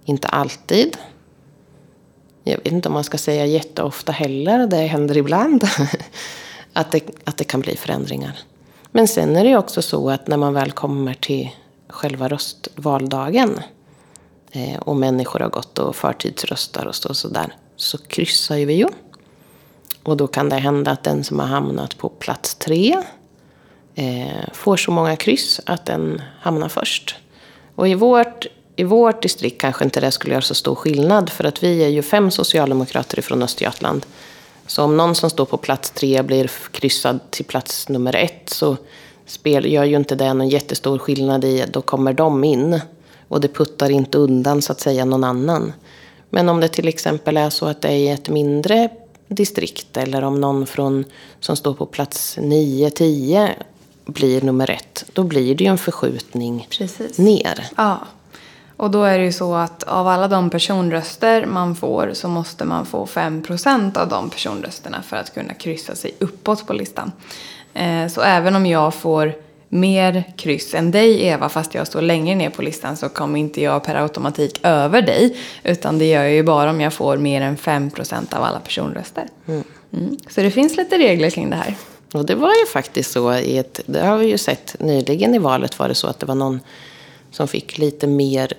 inte 0.05 0.29
alltid. 0.29 0.97
Jag 2.49 2.57
vet 2.57 2.67
inte 2.67 2.89
om 2.89 2.93
man 2.93 3.05
ska 3.05 3.19
säga 3.19 3.47
jätteofta 3.47 4.13
heller. 4.13 4.67
Det 4.67 4.77
händer 4.77 5.17
ibland. 5.17 5.65
att, 6.73 6.93
det, 6.93 7.01
att 7.25 7.37
det 7.37 7.45
kan 7.45 7.61
bli 7.61 7.77
förändringar. 7.77 8.39
Men 8.91 9.09
sen 9.09 9.37
är 9.37 9.45
det 9.45 9.51
ju 9.51 9.57
också 9.57 9.83
så 9.83 10.11
att 10.11 10.27
när 10.27 10.37
man 10.37 10.55
väl 10.55 10.73
kommer 10.73 11.15
till 11.15 11.51
själva 11.89 12.29
röstvaldagen 12.29 13.61
eh, 14.53 14.79
och 14.79 14.97
människor 14.97 15.41
har 15.41 15.49
gått 15.49 15.79
och 15.79 15.97
förtidsröstar 15.97 16.87
och 16.87 16.95
sådär, 16.95 17.15
så 17.15 17.29
där, 17.29 17.55
så 17.77 17.99
kryssar 17.99 18.57
ju 18.57 18.65
vi 18.65 18.75
ju. 18.75 18.87
Och 20.03 20.17
då 20.17 20.27
kan 20.27 20.49
det 20.49 20.57
hända 20.57 20.91
att 20.91 21.03
den 21.03 21.25
som 21.25 21.39
har 21.39 21.47
hamnat 21.47 21.99
på 21.99 22.09
plats 22.09 22.55
tre 22.55 23.03
eh, 23.95 24.53
får 24.53 24.77
så 24.77 24.91
många 24.91 25.17
kryss 25.17 25.61
att 25.67 25.87
den 25.87 26.23
hamnar 26.41 26.69
först. 26.69 27.17
Och 27.75 27.89
i 27.89 27.95
vårt, 27.95 28.47
i 28.77 28.85
vårt 28.85 29.23
distrikt 29.23 29.61
kanske 29.61 29.85
inte 29.85 30.01
det 30.01 30.11
skulle 30.11 30.35
göra 30.35 30.43
så 30.43 30.55
stor 30.55 30.75
skillnad 30.75 31.31
för 31.31 31.45
att 31.45 31.63
vi 31.63 31.85
är 31.85 31.89
ju 31.89 32.03
fem 32.03 32.31
socialdemokrater 32.31 33.23
från 33.23 33.43
Östergötland. 33.43 34.07
Så 34.67 34.83
om 34.83 34.97
någon 34.97 35.15
som 35.15 35.31
står 35.31 35.45
på 35.45 35.57
plats 35.57 35.91
tre 35.91 36.23
blir 36.23 36.51
kryssad 36.71 37.21
till 37.31 37.45
plats 37.45 37.89
nummer 37.89 38.17
ett 38.17 38.51
så 38.51 38.77
spel, 39.27 39.73
gör 39.73 39.85
ju 39.85 39.97
inte 39.97 40.15
det 40.15 40.35
någon 40.35 40.49
jättestor 40.49 40.99
skillnad 40.99 41.45
i, 41.45 41.65
då 41.73 41.83
kommer 41.83 42.13
de 42.13 42.45
in. 42.45 42.81
Och 43.29 43.41
det 43.41 43.49
puttar 43.49 43.91
inte 43.91 44.19
undan 44.19 44.63
så 44.63 44.73
att 44.73 44.81
säga 44.81 45.05
någon 45.05 45.25
annan. 45.25 45.73
Men 46.31 46.49
om 46.49 46.61
det 46.61 46.69
till 46.69 46.89
exempel 46.89 47.37
är 47.37 47.51
så 47.51 47.67
att 47.67 47.83
det 47.83 47.93
är 47.93 48.15
ett 48.15 48.29
mindre 48.29 48.89
distrikt 49.29 49.97
eller 49.97 50.25
om 50.25 50.41
någon 50.41 50.67
från, 50.67 51.05
som 51.41 51.57
står 51.57 51.75
på 51.75 51.87
plats 51.87 52.39
9-10 52.39 53.51
blir 54.07 54.43
nummer 54.43 54.71
ett, 54.71 55.05
då 55.13 55.23
blir 55.23 55.55
det 55.55 55.65
ju 55.65 55.71
en 55.71 55.79
förskjutning 55.79 56.67
Precis. 56.71 57.19
ner. 57.19 57.67
Ja. 57.77 57.99
Och 58.77 58.91
då 58.91 59.05
är 59.05 59.19
det 59.19 59.25
ju 59.25 59.33
så 59.33 59.55
att 59.55 59.83
av 59.83 60.09
alla 60.09 60.29
de 60.29 60.51
personröster 60.51 61.47
man 61.47 61.77
får 61.77 62.11
så 62.13 62.29
måste 62.29 62.65
man 62.65 62.87
få 62.87 63.07
5% 63.07 63.99
av 63.99 64.09
de 64.09 64.31
personrösterna 64.31 65.03
för 65.03 65.17
att 65.17 65.35
kunna 65.35 65.55
kryssa 65.55 65.95
sig 65.95 66.15
uppåt 66.19 66.67
på 66.67 66.73
listan. 66.73 67.13
Eh, 67.75 68.09
Så 68.09 68.21
även 68.21 68.57
om 68.57 68.67
jag 68.67 68.95
får 68.95 69.35
mer 69.69 70.25
kryss 70.37 70.75
än 70.75 70.91
dig 70.91 71.27
Eva, 71.27 71.49
fast 71.49 71.75
jag 71.75 71.87
står 71.87 72.03
längre 72.03 72.35
ner 72.35 72.51
på 72.51 72.63
listan 72.63 72.97
så 72.97 73.09
kommer 73.09 73.39
inte 73.41 73.63
jag 73.63 73.85
per 73.85 73.95
automatik 73.95 74.61
över 74.63 75.03
dig. 75.03 75.37
Utan 75.63 75.99
det 75.99 76.05
gör 76.05 76.23
jag 76.23 76.33
ju 76.33 76.43
bara 76.43 76.71
om 76.71 76.81
jag 76.81 76.93
får 76.93 77.17
mer 77.17 77.41
än 77.41 77.57
5% 77.57 78.35
av 78.35 78.43
alla 78.43 78.61
personröster. 78.61 79.25
Mm. 79.47 80.17
Så 80.29 80.41
det 80.41 80.51
finns 80.51 80.77
lite 80.77 80.99
regler 80.99 81.31
kring 81.31 81.51
det 81.51 81.57
här. 81.57 81.75
Och 82.13 82.27
det 82.27 82.35
var 82.35 82.49
ju 82.49 82.67
faktiskt 82.73 83.13
så 83.13 83.35
i 83.35 83.59
ett, 83.59 83.81
det 83.87 84.07
har 84.07 84.19
vi 84.19 84.27
ju 84.27 84.39
sett 84.39 84.77
nyligen 84.81 85.35
i 85.35 85.39
valet 85.39 85.79
var 85.79 85.89
det 85.89 85.95
så 85.95 86.07
att 86.07 86.21
det 86.21 86.27
var 86.27 86.35
någon 86.35 86.61
som 87.31 87.49
fick 87.49 87.79
lite 87.79 88.07
mer 88.07 88.53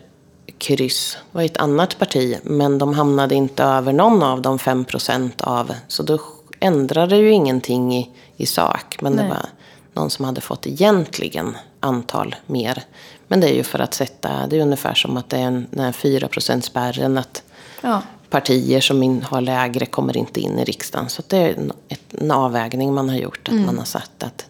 kryss. 0.58 1.18
Det 1.32 1.38
var 1.38 1.44
ett 1.44 1.58
annat 1.58 2.00
parti, 2.00 2.38
men 2.44 2.78
de 2.78 2.94
hamnade 2.94 3.36
inte 3.36 3.64
över 3.64 3.94
någon 3.94 4.24
av 4.24 4.42
de 4.42 4.60
5 4.60 4.86
procent 4.86 5.42
av. 5.42 5.74
Så 5.88 6.04
då 6.04 6.20
ändrade 6.60 7.18
ju 7.18 7.32
ingenting 7.32 7.96
i, 7.96 8.10
i 8.38 8.46
sak. 8.46 8.98
Men 9.02 9.14
Nej. 9.14 9.24
det 9.24 9.30
var 9.30 9.46
någon 9.94 10.10
som 10.10 10.26
hade 10.26 10.42
fått 10.42 10.68
egentligen 10.68 11.58
antal 11.80 12.36
mer. 12.46 12.84
Men 13.28 13.40
det 13.40 13.50
är 13.50 13.54
ju 13.56 13.64
för 13.64 13.80
att 13.80 13.94
sätta, 13.94 14.48
det 14.48 14.58
är 14.58 14.62
ungefär 14.62 14.94
som 14.94 15.18
att 15.18 15.30
det 15.30 15.38
är 15.38 15.42
en, 15.42 15.68
den 15.72 15.86
här 15.86 15.92
4 15.92 16.30
spärren 16.62 17.18
att 17.18 17.44
Ja. 17.82 18.02
partier 18.30 18.82
som 18.82 19.04
in, 19.04 19.24
har 19.24 19.42
lägre 19.42 19.86
kommer 19.86 20.18
inte 20.18 20.40
in 20.40 20.60
i 20.60 20.64
riksdagen. 20.64 21.10
Så 21.10 21.22
det 21.28 21.38
är 21.38 21.54
en, 21.54 21.72
ett, 21.88 22.02
en 22.22 22.32
avvägning 22.32 22.94
man 22.94 23.10
har 23.10 23.16
gjort. 23.18 23.48
Att 23.50 23.56
man 23.66 23.78
har 23.78 23.86
sagt 23.86 24.24
att 24.24 24.46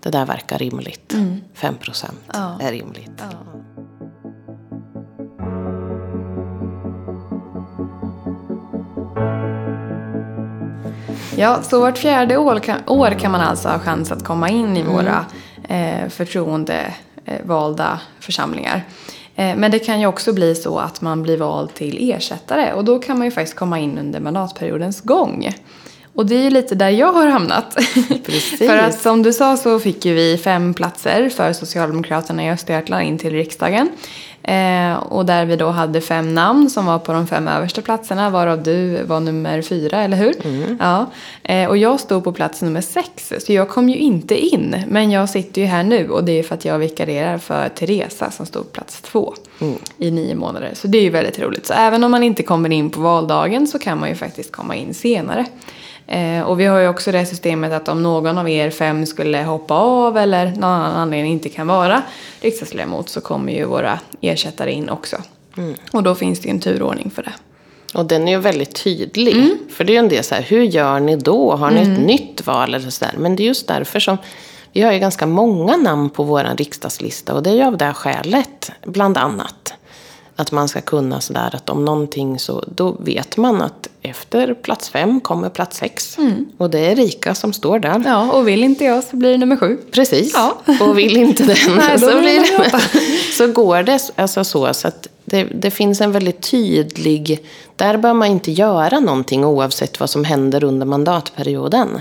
det 0.00 0.10
där 0.10 0.26
verkar 0.26 0.58
rimligt. 0.58 1.14
5 1.54 1.74
procent 1.76 2.18
Ja. 2.32 2.58
är 2.60 2.72
rimligt. 2.72 3.10
Ja, 3.18 3.26
så 11.62 11.80
vart 11.80 11.98
fjärde 11.98 12.36
år 12.36 12.58
kan, 12.58 12.80
år 12.86 13.10
kan 13.10 13.32
man 13.32 13.40
alltså 13.40 13.68
ha 13.68 13.78
chans 13.78 14.12
att 14.12 14.24
komma 14.24 14.48
in 14.48 14.76
i 14.76 14.82
våra 14.82 15.24
eh, 15.68 16.08
förtroendevalda 16.08 18.00
församlingar. 18.20 18.84
Eh, 19.36 19.56
men 19.56 19.70
det 19.70 19.78
kan 19.78 20.00
ju 20.00 20.06
också 20.06 20.32
bli 20.32 20.54
så 20.54 20.78
att 20.78 21.00
man 21.00 21.22
blir 21.22 21.36
vald 21.36 21.74
till 21.74 22.10
ersättare 22.10 22.72
och 22.72 22.84
då 22.84 22.98
kan 22.98 23.18
man 23.18 23.26
ju 23.26 23.30
faktiskt 23.30 23.56
komma 23.56 23.78
in 23.78 23.98
under 23.98 24.20
mandatperiodens 24.20 25.00
gång. 25.00 25.52
Och 26.14 26.26
det 26.26 26.34
är 26.34 26.42
ju 26.42 26.50
lite 26.50 26.74
där 26.74 26.90
jag 26.90 27.12
har 27.12 27.26
hamnat. 27.26 27.74
Precis. 28.26 28.58
för 28.68 28.76
att 28.76 29.00
som 29.00 29.22
du 29.22 29.32
sa 29.32 29.56
så 29.56 29.78
fick 29.78 30.04
ju 30.04 30.14
vi 30.14 30.38
fem 30.38 30.74
platser 30.74 31.28
för 31.28 31.52
Socialdemokraterna 31.52 32.44
i 32.44 32.50
Östergötland 32.50 33.04
in 33.04 33.18
till 33.18 33.30
riksdagen. 33.30 33.88
Eh, 34.42 34.96
och 34.96 35.26
där 35.26 35.44
vi 35.44 35.56
då 35.56 35.68
hade 35.68 36.00
fem 36.00 36.34
namn 36.34 36.70
som 36.70 36.86
var 36.86 36.98
på 36.98 37.12
de 37.12 37.26
fem 37.26 37.48
översta 37.48 37.82
platserna 37.82 38.30
varav 38.30 38.62
du 38.62 39.02
var 39.02 39.20
nummer 39.20 39.62
fyra, 39.62 40.02
eller 40.02 40.16
hur? 40.16 40.34
Ja. 40.80 41.06
Eh, 41.42 41.68
och 41.68 41.76
jag 41.76 42.00
stod 42.00 42.24
på 42.24 42.32
plats 42.32 42.62
nummer 42.62 42.80
sex 42.80 43.32
så 43.38 43.52
jag 43.52 43.68
kom 43.68 43.88
ju 43.88 43.96
inte 43.96 44.38
in. 44.38 44.76
Men 44.88 45.10
jag 45.10 45.28
sitter 45.28 45.60
ju 45.60 45.66
här 45.66 45.82
nu 45.82 46.10
och 46.10 46.24
det 46.24 46.38
är 46.38 46.42
för 46.42 46.54
att 46.54 46.64
jag 46.64 46.78
vikarierar 46.78 47.38
för 47.38 47.68
Teresa 47.68 48.30
som 48.30 48.46
stod 48.46 48.62
på 48.64 48.70
plats 48.70 49.00
två 49.00 49.34
i 49.98 50.10
nio 50.10 50.34
månader. 50.34 50.70
Så 50.74 50.86
det 50.86 50.98
är 50.98 51.02
ju 51.02 51.10
väldigt 51.10 51.38
roligt. 51.38 51.66
Så 51.66 51.72
även 51.72 52.04
om 52.04 52.10
man 52.10 52.22
inte 52.22 52.42
kommer 52.42 52.72
in 52.72 52.90
på 52.90 53.00
valdagen 53.00 53.66
så 53.66 53.78
kan 53.78 54.00
man 54.00 54.08
ju 54.08 54.14
faktiskt 54.14 54.52
komma 54.52 54.74
in 54.74 54.94
senare. 54.94 55.46
Eh, 56.10 56.42
och 56.42 56.60
vi 56.60 56.66
har 56.66 56.78
ju 56.78 56.88
också 56.88 57.12
det 57.12 57.26
systemet 57.26 57.72
att 57.72 57.88
om 57.88 58.02
någon 58.02 58.38
av 58.38 58.48
er 58.48 58.70
fem 58.70 59.06
skulle 59.06 59.42
hoppa 59.42 59.74
av 59.74 60.18
eller 60.18 60.46
någon 60.46 60.64
annan 60.64 60.96
anledning 60.96 61.32
inte 61.32 61.48
kan 61.48 61.66
vara 61.66 62.02
riksdagsledamot 62.40 63.08
så 63.08 63.20
kommer 63.20 63.52
ju 63.52 63.64
våra 63.64 63.98
ersättare 64.20 64.72
in 64.72 64.88
också. 64.88 65.16
Och 65.92 66.02
då 66.02 66.14
finns 66.14 66.40
det 66.40 66.48
ju 66.48 66.50
en 66.50 66.60
turordning 66.60 67.10
för 67.10 67.22
det. 67.22 67.32
Och 67.94 68.06
den 68.06 68.28
är 68.28 68.32
ju 68.32 68.38
väldigt 68.38 68.84
tydlig. 68.84 69.36
Mm. 69.36 69.58
För 69.70 69.84
det 69.84 69.92
är 69.92 69.94
ju 69.94 69.98
en 69.98 70.08
del 70.08 70.24
så 70.24 70.34
här, 70.34 70.42
hur 70.42 70.62
gör 70.62 71.00
ni 71.00 71.16
då? 71.16 71.56
Har 71.56 71.70
ni 71.70 71.80
ett 71.80 72.00
nytt 72.06 72.46
val 72.46 72.74
eller 72.74 72.90
så 72.90 73.04
där? 73.04 73.14
Men 73.18 73.36
det 73.36 73.42
är 73.42 73.46
just 73.46 73.68
därför 73.68 74.00
som 74.00 74.16
vi 74.72 74.82
har 74.82 74.92
ju 74.92 74.98
ganska 74.98 75.26
många 75.26 75.76
namn 75.76 76.10
på 76.10 76.22
vår 76.22 76.56
riksdagslista. 76.56 77.34
Och 77.34 77.42
det 77.42 77.50
är 77.50 77.54
ju 77.54 77.62
av 77.62 77.76
det 77.76 77.84
här 77.84 77.92
skälet, 77.92 78.72
bland 78.84 79.16
annat. 79.16 79.74
Att 80.40 80.52
man 80.52 80.68
ska 80.68 80.80
kunna 80.80 81.20
sådär 81.20 81.50
att 81.54 81.70
om 81.70 81.84
någonting 81.84 82.38
så, 82.38 82.64
då 82.74 82.96
vet 83.00 83.36
man 83.36 83.62
att 83.62 83.88
efter 84.02 84.54
plats 84.54 84.88
fem 84.88 85.20
kommer 85.20 85.48
plats 85.48 85.76
sex. 85.76 86.16
Och 86.56 86.70
det 86.70 86.78
är 86.78 86.96
Rika 86.96 87.34
som 87.34 87.52
står 87.52 87.78
där. 87.78 87.94
Mm. 87.94 88.02
Ja, 88.06 88.32
och 88.32 88.48
vill 88.48 88.64
inte 88.64 88.84
jag 88.84 89.04
så 89.04 89.16
blir 89.16 89.30
det 89.30 89.38
nummer 89.38 89.56
sju. 89.56 89.78
Precis. 89.90 90.32
Ja. 90.34 90.58
Och 90.80 90.98
vill 90.98 91.16
inte 91.16 91.42
den 91.42 91.56
Nej, 91.76 91.98
så, 91.98 92.06
blir 92.06 92.40
det 92.40 92.80
så 93.36 93.46
går 93.46 93.82
det 93.82 94.12
alltså 94.16 94.44
så. 94.44 94.74
så 94.74 94.88
att 94.88 95.08
det, 95.24 95.44
det 95.44 95.70
finns 95.70 96.00
en 96.00 96.12
väldigt 96.12 96.42
tydlig... 96.50 97.46
Där 97.76 97.96
bör 97.96 98.14
man 98.14 98.28
inte 98.28 98.50
göra 98.52 99.00
någonting 99.00 99.44
oavsett 99.44 100.00
vad 100.00 100.10
som 100.10 100.24
händer 100.24 100.64
under 100.64 100.86
mandatperioden. 100.86 102.00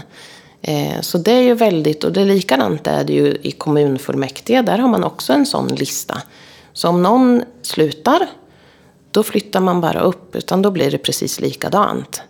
Eh, 0.62 1.02
så 1.02 1.18
det 1.18 1.32
är 1.32 1.42
ju 1.42 1.54
väldigt... 1.54 2.04
Och 2.04 2.12
det 2.12 2.22
är 2.22 2.26
likadant 2.26 2.88
är 2.88 3.04
det 3.04 3.14
ju 3.14 3.38
i 3.42 3.52
kommunfullmäktige. 3.52 4.62
Där 4.62 4.78
har 4.78 4.90
man 4.90 5.04
också 5.04 5.34
en 5.34 5.46
sån 5.46 5.68
lista. 5.68 6.22
Så 6.80 6.88
om 6.90 7.04
någon 7.04 7.44
slutar, 7.62 8.28
då 9.12 9.24
flyttar 9.24 9.60
man 9.60 9.82
bara 9.82 10.00
upp. 10.00 10.36
Utan 10.36 10.62
då 10.62 10.72
blir 10.72 10.92
det 10.92 10.98
precis 10.98 11.40
likadant. 11.40 12.22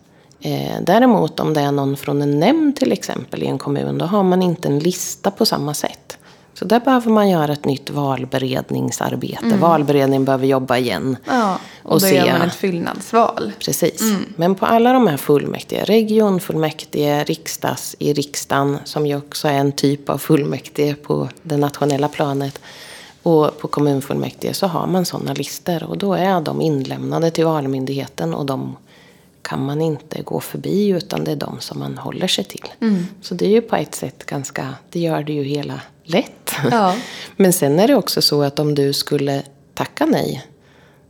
Eh, 0.42 0.82
däremot 0.82 1.40
om 1.40 1.54
det 1.54 1.62
är 1.62 1.72
någon 1.72 1.98
från 1.98 2.22
en 2.22 2.40
nämnd 2.40 2.76
till 2.76 2.92
exempel 2.92 3.44
i 3.44 3.48
en 3.48 3.58
kommun, 3.58 3.98
då 3.98 4.06
har 4.06 4.24
man 4.24 4.42
inte 4.42 4.68
en 4.68 4.80
lista 4.80 5.32
på 5.32 5.46
samma 5.46 5.74
sätt. 5.74 6.18
Så 6.54 6.66
där 6.66 6.80
behöver 6.80 7.12
man 7.12 7.30
göra 7.30 7.54
ett 7.54 7.66
nytt 7.66 7.90
valberedningsarbete. 7.90 9.58
Valberedningen 9.60 10.26
behöver 10.26 10.48
jobba 10.48 10.78
igen. 10.78 11.18
Ja, 11.26 11.60
och, 11.84 11.92
Och 11.92 12.00
då 12.00 12.06
se- 12.06 12.16
gör 12.16 12.38
man 12.40 12.48
ett 12.48 12.56
fyllnadsval. 12.56 13.52
Precis. 13.60 14.02
Men 14.36 14.56
på 14.56 14.66
alla 14.66 14.94
de 14.94 15.08
här 15.08 15.18
fullmäktige, 15.18 15.84
regionfullmäktige, 15.84 17.24
riksdags 17.24 17.96
i 18.00 18.14
riksdagen, 18.14 18.78
som 18.86 19.08
ju 19.08 19.18
också 19.18 19.48
är 19.48 19.54
en 19.54 19.72
typ 19.72 20.10
av 20.10 20.18
fullmäktige 20.18 20.96
på 20.96 21.30
det 21.42 21.58
nationella 21.58 22.08
planet, 22.08 22.60
och 23.24 23.58
på 23.60 23.68
kommunfullmäktige 23.68 24.54
så 24.54 24.68
har 24.68 24.88
man 24.88 25.06
sådana 25.06 25.34
listor. 25.34 25.84
Och 25.84 25.98
då 25.98 26.14
är 26.14 26.42
de 26.42 26.62
inlämnade 26.62 27.32
till 27.32 27.46
Valmyndigheten 27.46 28.34
och 28.34 28.46
de 28.46 28.76
kan 29.42 29.66
man 29.66 29.82
inte 29.82 30.22
gå 30.22 30.40
förbi 30.40 30.88
utan 30.88 31.24
det 31.24 31.32
är 31.32 31.36
de 31.36 31.60
som 31.60 31.80
man 31.80 31.98
håller 31.98 32.28
sig 32.28 32.44
till. 32.44 32.66
Så 33.22 33.36
det 33.36 33.46
är 33.46 33.50
ju 33.50 33.62
på 33.62 33.76
ett 33.76 33.96
sätt 33.96 34.26
ganska, 34.26 34.76
det 34.90 35.00
gör 35.00 35.24
det 35.24 35.34
ju 35.34 35.44
hela 35.44 35.82
lätt. 36.04 36.52
Ja. 36.72 36.96
Men 37.36 37.54
sen 37.54 37.80
är 37.80 37.88
det 37.88 37.96
också 37.96 38.22
så 38.22 38.44
att 38.44 38.60
om 38.60 38.76
du 38.76 38.94
skulle 38.94 39.44
tacka 39.74 40.06
nej 40.06 40.46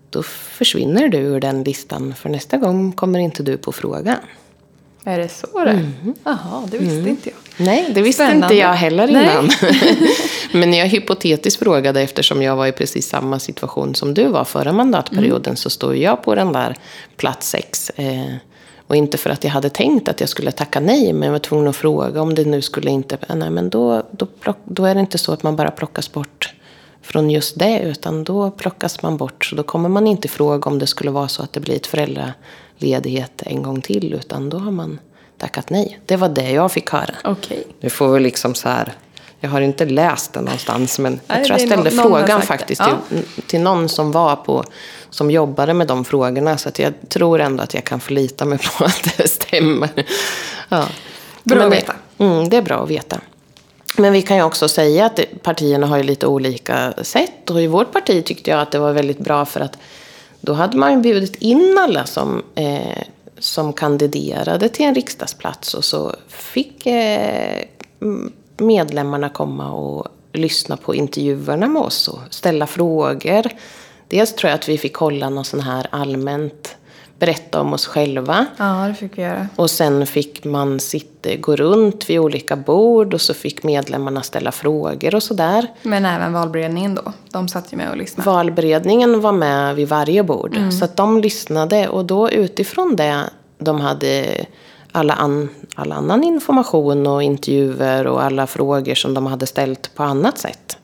då 0.10 0.24
försvinner 0.24 1.08
du 1.08 1.18
ur 1.18 1.39
den 1.39 1.63
listan 1.63 2.16
för 2.16 2.30
nästa 2.30 2.58
gång 2.58 2.92
kommer 2.92 3.20
inte 3.20 3.44
du 3.44 3.58
på 3.58 3.72
frågan. 3.72 4.18
Är 5.03 5.20
det 5.20 5.29
så 5.29 5.48
det 5.65 5.91
Jaha, 6.24 6.68
det 6.72 6.77
visste 6.77 7.10
inte 7.10 7.29
jag. 7.29 7.65
Nej, 7.65 7.91
det 7.94 8.01
visste 8.01 8.24
Spännande. 8.24 8.46
inte 8.46 8.56
jag 8.56 8.74
heller 8.74 9.08
innan. 9.08 9.50
Men 10.51 10.74
jag 10.74 10.88
hypotetiskt 10.88 11.60
frågade, 11.60 12.01
eftersom 12.01 12.41
jag 12.41 12.56
var 12.56 12.68
i 12.68 12.72
precis 12.72 13.08
samma 13.10 13.39
situation 13.39 13.96
som 13.96 14.13
du 14.13 14.27
var 14.27 14.44
förra 14.44 14.74
mandatperioden, 14.74 15.56
så 15.56 15.70
stod 15.70 15.98
jag 15.98 16.24
på 16.24 16.36
den 16.36 16.53
där 16.53 16.75
plats 17.18 17.50
sex. 17.50 17.89
Eh, 17.89 18.34
och 18.88 18.96
inte 18.96 19.18
för 19.18 19.29
att 19.29 19.44
jag 19.44 19.51
hade 19.51 19.70
tänkt 19.70 20.08
att 20.08 20.20
jag 20.20 20.29
skulle 20.29 20.51
tacka 20.51 20.79
nej, 20.79 21.13
men 21.13 21.24
jag 21.24 21.32
var 21.32 21.39
tvungen 21.39 21.68
att 21.68 21.75
fråga 21.75 22.22
om 22.22 22.36
det 22.36 22.46
nu 22.46 22.62
skulle 22.62 22.91
inte... 22.91 23.18
Nej, 23.36 23.50
men 23.50 23.70
då, 23.70 24.03
då, 24.12 24.25
plock, 24.25 24.58
då 24.63 24.86
är 24.86 24.96
det 24.96 25.01
inte 25.01 25.18
så 25.18 25.32
att 25.34 25.44
man 25.44 25.56
bara 25.56 25.72
plockas 25.72 26.12
bort 26.12 26.53
från 27.01 27.29
just 27.29 27.60
det, 27.60 27.79
utan 27.79 28.24
då 28.24 28.51
plockas 28.51 29.01
man 29.01 29.18
bort. 29.18 29.46
Så 29.46 29.56
då 29.56 29.63
kommer 29.63 29.89
man 29.89 30.08
inte 30.08 30.27
fråga 30.27 30.70
om 30.70 30.79
det 30.79 30.88
skulle 30.88 31.12
vara 31.12 31.27
så 31.27 31.44
att 31.44 31.53
det 31.53 31.60
blir 31.60 31.75
ett 31.75 31.88
föräldraledighet 32.80 33.44
en 33.46 33.64
gång 33.64 33.82
till, 33.82 34.14
utan 34.14 34.50
då 34.50 34.58
har 34.58 34.72
man 34.72 35.00
tackat 35.38 35.70
nej. 35.70 36.00
Det 36.06 36.16
var 36.16 36.30
det 36.30 36.52
jag 36.52 36.72
fick 36.72 36.90
höra. 36.90 37.16
Okej. 37.24 37.64
Du 37.82 37.90
får 37.90 38.08
väl 38.14 38.24
liksom 38.24 38.56
så 38.56 38.70
här... 38.70 38.94
Jag 39.42 39.50
har 39.50 39.62
inte 39.62 39.86
läst 39.86 40.34
det 40.34 40.42
någonstans, 40.42 41.00
men 41.00 41.20
jag 41.28 41.36
Nej, 41.38 41.46
tror 41.46 41.60
jag 41.60 41.68
ställde 41.68 41.90
nå- 41.92 41.96
någon 42.04 42.12
frågan 42.20 42.40
det. 42.40 42.46
faktiskt 42.46 42.82
Ja. 42.82 42.98
till, 43.10 43.24
till 43.48 43.62
någon 43.62 43.90
som 43.90 44.12
var 44.12 44.36
på, 44.36 44.64
som 45.10 45.32
jobbade 45.32 45.74
med 45.74 45.88
de 45.88 46.06
frågorna. 46.06 46.58
Så 46.58 46.70
att 46.70 46.80
jag 46.80 46.94
tror 47.10 47.42
ändå 47.42 47.64
att 47.64 47.74
jag 47.74 47.84
kan 47.84 48.00
förlita 48.00 48.46
mig 48.46 48.58
på 48.78 48.84
att 48.86 49.18
det 49.18 49.28
stämmer. 49.28 49.90
Ja. 50.70 50.86
Bra 51.44 51.64
att 51.64 51.72
veta. 51.74 51.94
Mm, 52.18 52.50
det 52.50 52.58
är 52.58 52.62
bra 52.62 52.84
att 52.84 52.90
veta. 52.90 53.20
Men 53.98 54.14
vi 54.14 54.22
kan 54.22 54.38
ju 54.38 54.44
också 54.44 54.68
säga 54.68 55.06
att 55.06 55.20
partierna 55.44 55.88
har 55.88 55.98
ju 55.98 56.04
lite 56.04 56.28
olika 56.28 56.94
sätt. 57.02 57.50
Och 57.50 57.62
i 57.62 57.68
vårt 57.68 57.92
parti 57.94 58.26
tyckte 58.26 58.50
jag 58.50 58.60
att 58.60 58.72
det 58.72 58.80
var 58.80 58.92
väldigt 58.94 59.20
bra 59.20 59.46
för 59.46 59.60
att 59.60 59.78
då 60.41 60.53
hade 60.53 60.77
man 60.77 61.01
bjudit 61.01 61.36
in 61.36 61.77
alla 61.79 62.05
som, 62.05 62.43
eh, 62.55 63.03
som 63.39 63.74
kandiderade 63.74 64.69
till 64.69 64.86
en 64.86 64.96
riksdagsplats. 64.96 65.74
Och 65.74 65.86
så 65.86 66.15
fick 66.27 66.86
eh, 66.86 67.63
medlemmarna 68.58 69.29
komma 69.29 69.72
och 69.72 70.08
lyssna 70.34 70.77
på 70.77 70.96
intervjuerna 70.96 71.67
med 71.67 71.81
oss 71.81 72.08
och 72.08 72.19
ställa 72.29 72.67
frågor. 72.67 73.46
Dels 74.08 74.36
tror 74.36 74.50
jag 74.50 74.55
att 74.55 74.69
vi 74.69 74.77
fick 74.77 74.96
hålla 74.96 75.29
någon 75.29 75.46
sån 75.46 75.60
här 75.60 75.88
allmänt 75.89 76.75
berätta 77.20 77.62
om 77.62 77.74
oss 77.74 77.86
själva. 77.86 78.46
Ja, 78.58 78.86
det 78.88 78.94
fick 78.94 79.18
vi 79.18 79.22
göra. 79.22 79.48
Och 79.56 79.70
sen 79.70 80.08
fick 80.08 80.44
man 80.44 80.80
sitta, 80.80 81.36
gå 81.36 81.56
runt 81.56 82.10
vid 82.10 82.20
olika 82.20 82.56
bord 82.56 83.14
och 83.14 83.22
så 83.22 83.34
fick 83.34 83.64
medlemmarna 83.64 84.22
ställa 84.22 84.52
frågor 84.52 85.16
och 85.16 85.24
sådär. 85.24 85.68
Men 85.84 86.06
även 86.06 86.34
valberedningen 86.34 86.96
då. 86.96 87.14
De 87.32 87.48
satt 87.48 87.74
ju 87.74 87.78
med 87.78 87.90
och 87.90 87.98
lyssnade. 87.98 88.30
Valberedningen 88.30 89.22
var 89.22 89.32
med 89.32 89.76
vid 89.76 89.88
varje 89.88 90.24
bord. 90.24 90.58
Så 90.80 90.86
att 90.86 90.96
de 90.96 91.22
lyssnade 91.22 91.88
och 91.88 92.06
då 92.06 92.30
utifrån 92.32 92.96
det 92.96 93.30
de 93.58 93.82
hade 93.82 94.46
alla 94.92 95.14
an, 95.14 95.50
all 95.76 95.92
annan 95.92 96.24
information 96.24 97.08
och 97.08 97.24
intervjuer 97.24 98.08
och 98.08 98.24
alla 98.24 98.48
frågor 98.48 98.96
som 98.96 99.14
de 99.14 99.26
hade 99.26 99.46
ställt 99.46 99.96
på 99.96 100.04
annat 100.04 100.38
sätt. 100.38 100.78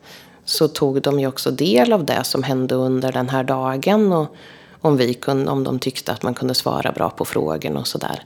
Så 0.45 0.67
tog 0.67 1.01
de 1.01 1.19
ju 1.19 1.27
också 1.27 1.51
del 1.51 1.93
av 1.93 2.05
det 2.05 2.23
som 2.23 2.43
hände 2.43 2.75
under 2.75 3.11
den 3.11 3.29
här 3.29 3.43
dagen. 3.43 4.11
Och 4.11 4.35
om, 4.81 4.97
vi 4.97 5.13
kunde, 5.13 5.51
om 5.51 5.63
de 5.63 5.79
tyckte 5.79 6.11
att 6.11 6.23
man 6.23 6.33
kunde 6.33 6.53
svara 6.53 6.91
bra 6.91 7.09
på 7.09 7.25
frågorna 7.25 7.79
och 7.79 7.87
sådär. 7.87 8.23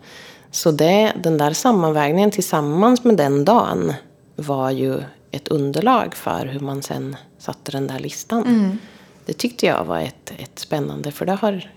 Så 0.51 0.71
det, 0.71 1.13
den 1.23 1.37
där 1.37 1.53
sammanvägningen 1.53 2.31
tillsammans 2.31 3.03
med 3.03 3.17
den 3.17 3.45
dagen 3.45 3.93
var 4.35 4.71
ju 4.71 5.01
ett 5.31 5.47
underlag 5.47 6.15
för 6.15 6.45
hur 6.45 6.59
man 6.59 6.81
sen 6.81 7.15
satte 7.37 7.71
den 7.71 7.87
där 7.87 7.99
listan. 7.99 8.43
Det 9.25 9.33
tyckte 9.33 9.65
jag 9.65 9.85
var 9.85 9.99
ett, 9.99 10.33
ett 10.37 10.59
spännande, 10.59 11.11
för 11.11 11.25
det 11.25 11.31
har 11.33 11.71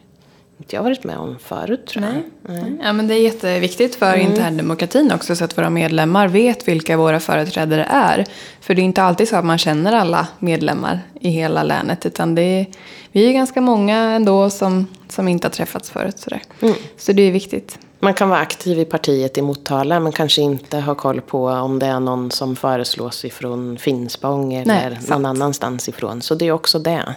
inte 0.63 0.77
jag 0.77 0.83
varit 0.83 1.05
med 1.05 1.17
om 1.19 1.39
förut 1.39 1.87
tror 1.87 2.05
jag. 2.05 2.15
Nej. 2.55 2.73
Ja, 2.83 2.93
men 2.93 3.09
det 3.09 3.15
är 3.15 3.21
jätteviktigt 3.21 3.95
för 3.95 4.15
Mm. 4.15 4.31
interndemokratin 4.31 5.13
också 5.13 5.37
så 5.37 5.45
att 5.45 5.59
våra 5.59 5.71
medlemmar 5.71 6.29
vet 6.29 6.69
vilka 6.69 6.97
våra 6.97 7.21
företrädare 7.21 7.85
är. 7.91 8.25
För 8.61 8.75
det 8.75 8.83
är 8.83 8.85
inte 8.85 9.03
alltid 9.03 9.29
så 9.29 9.37
att 9.37 9.45
man 9.45 9.59
känner 9.59 9.93
alla 9.93 10.27
medlemmar 10.39 11.01
i 11.21 11.31
hela 11.31 11.63
länet 11.63 12.07
utan 12.07 12.35
det 12.35 12.43
är, 12.43 12.67
vi 13.13 13.29
är 13.29 13.33
ganska 13.33 13.61
många 13.61 13.97
ändå 13.97 14.51
som, 14.51 14.87
som 15.09 15.29
inte 15.29 15.47
har 15.47 15.53
träffats 15.53 15.91
förut. 15.91 16.19
Sådär. 16.19 16.43
Mm. 16.61 16.75
Så 16.97 17.13
det 17.13 17.23
är 17.23 17.33
viktigt. 17.33 17.79
Man 18.01 18.15
kan 18.15 18.29
vara 18.29 18.41
aktiv 18.41 18.79
i 18.79 18.85
partiet 18.85 19.39
i 19.39 19.43
Motala 19.43 20.01
men 20.01 20.13
kanske 20.13 20.43
inte 20.43 20.79
ha 20.79 20.95
koll 20.95 21.21
på 21.21 21.47
om 21.47 21.79
det 21.79 21.87
är 21.87 22.01
någon 22.01 22.31
som 22.31 22.57
föreslås 22.57 23.25
ifrån 23.25 23.79
Finspång 23.79 24.55
eller 24.55 24.91
Nej, 24.91 24.99
någon 25.09 25.27
annanstans 25.27 25.89
ifrån. 25.89 26.23
Så 26.23 26.35
det 26.35 26.47
är 26.49 26.53
också 26.53 26.79
det. 26.79 27.15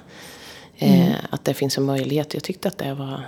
Eh, 0.77 1.15
att 1.29 1.46
det 1.46 1.53
finns 1.53 1.77
en 1.77 1.84
möjlighet. 1.84 2.34
Jag 2.34 2.44
tyckte 2.44 2.67
att 2.67 2.77
det 2.77 2.94
var, 2.94 3.22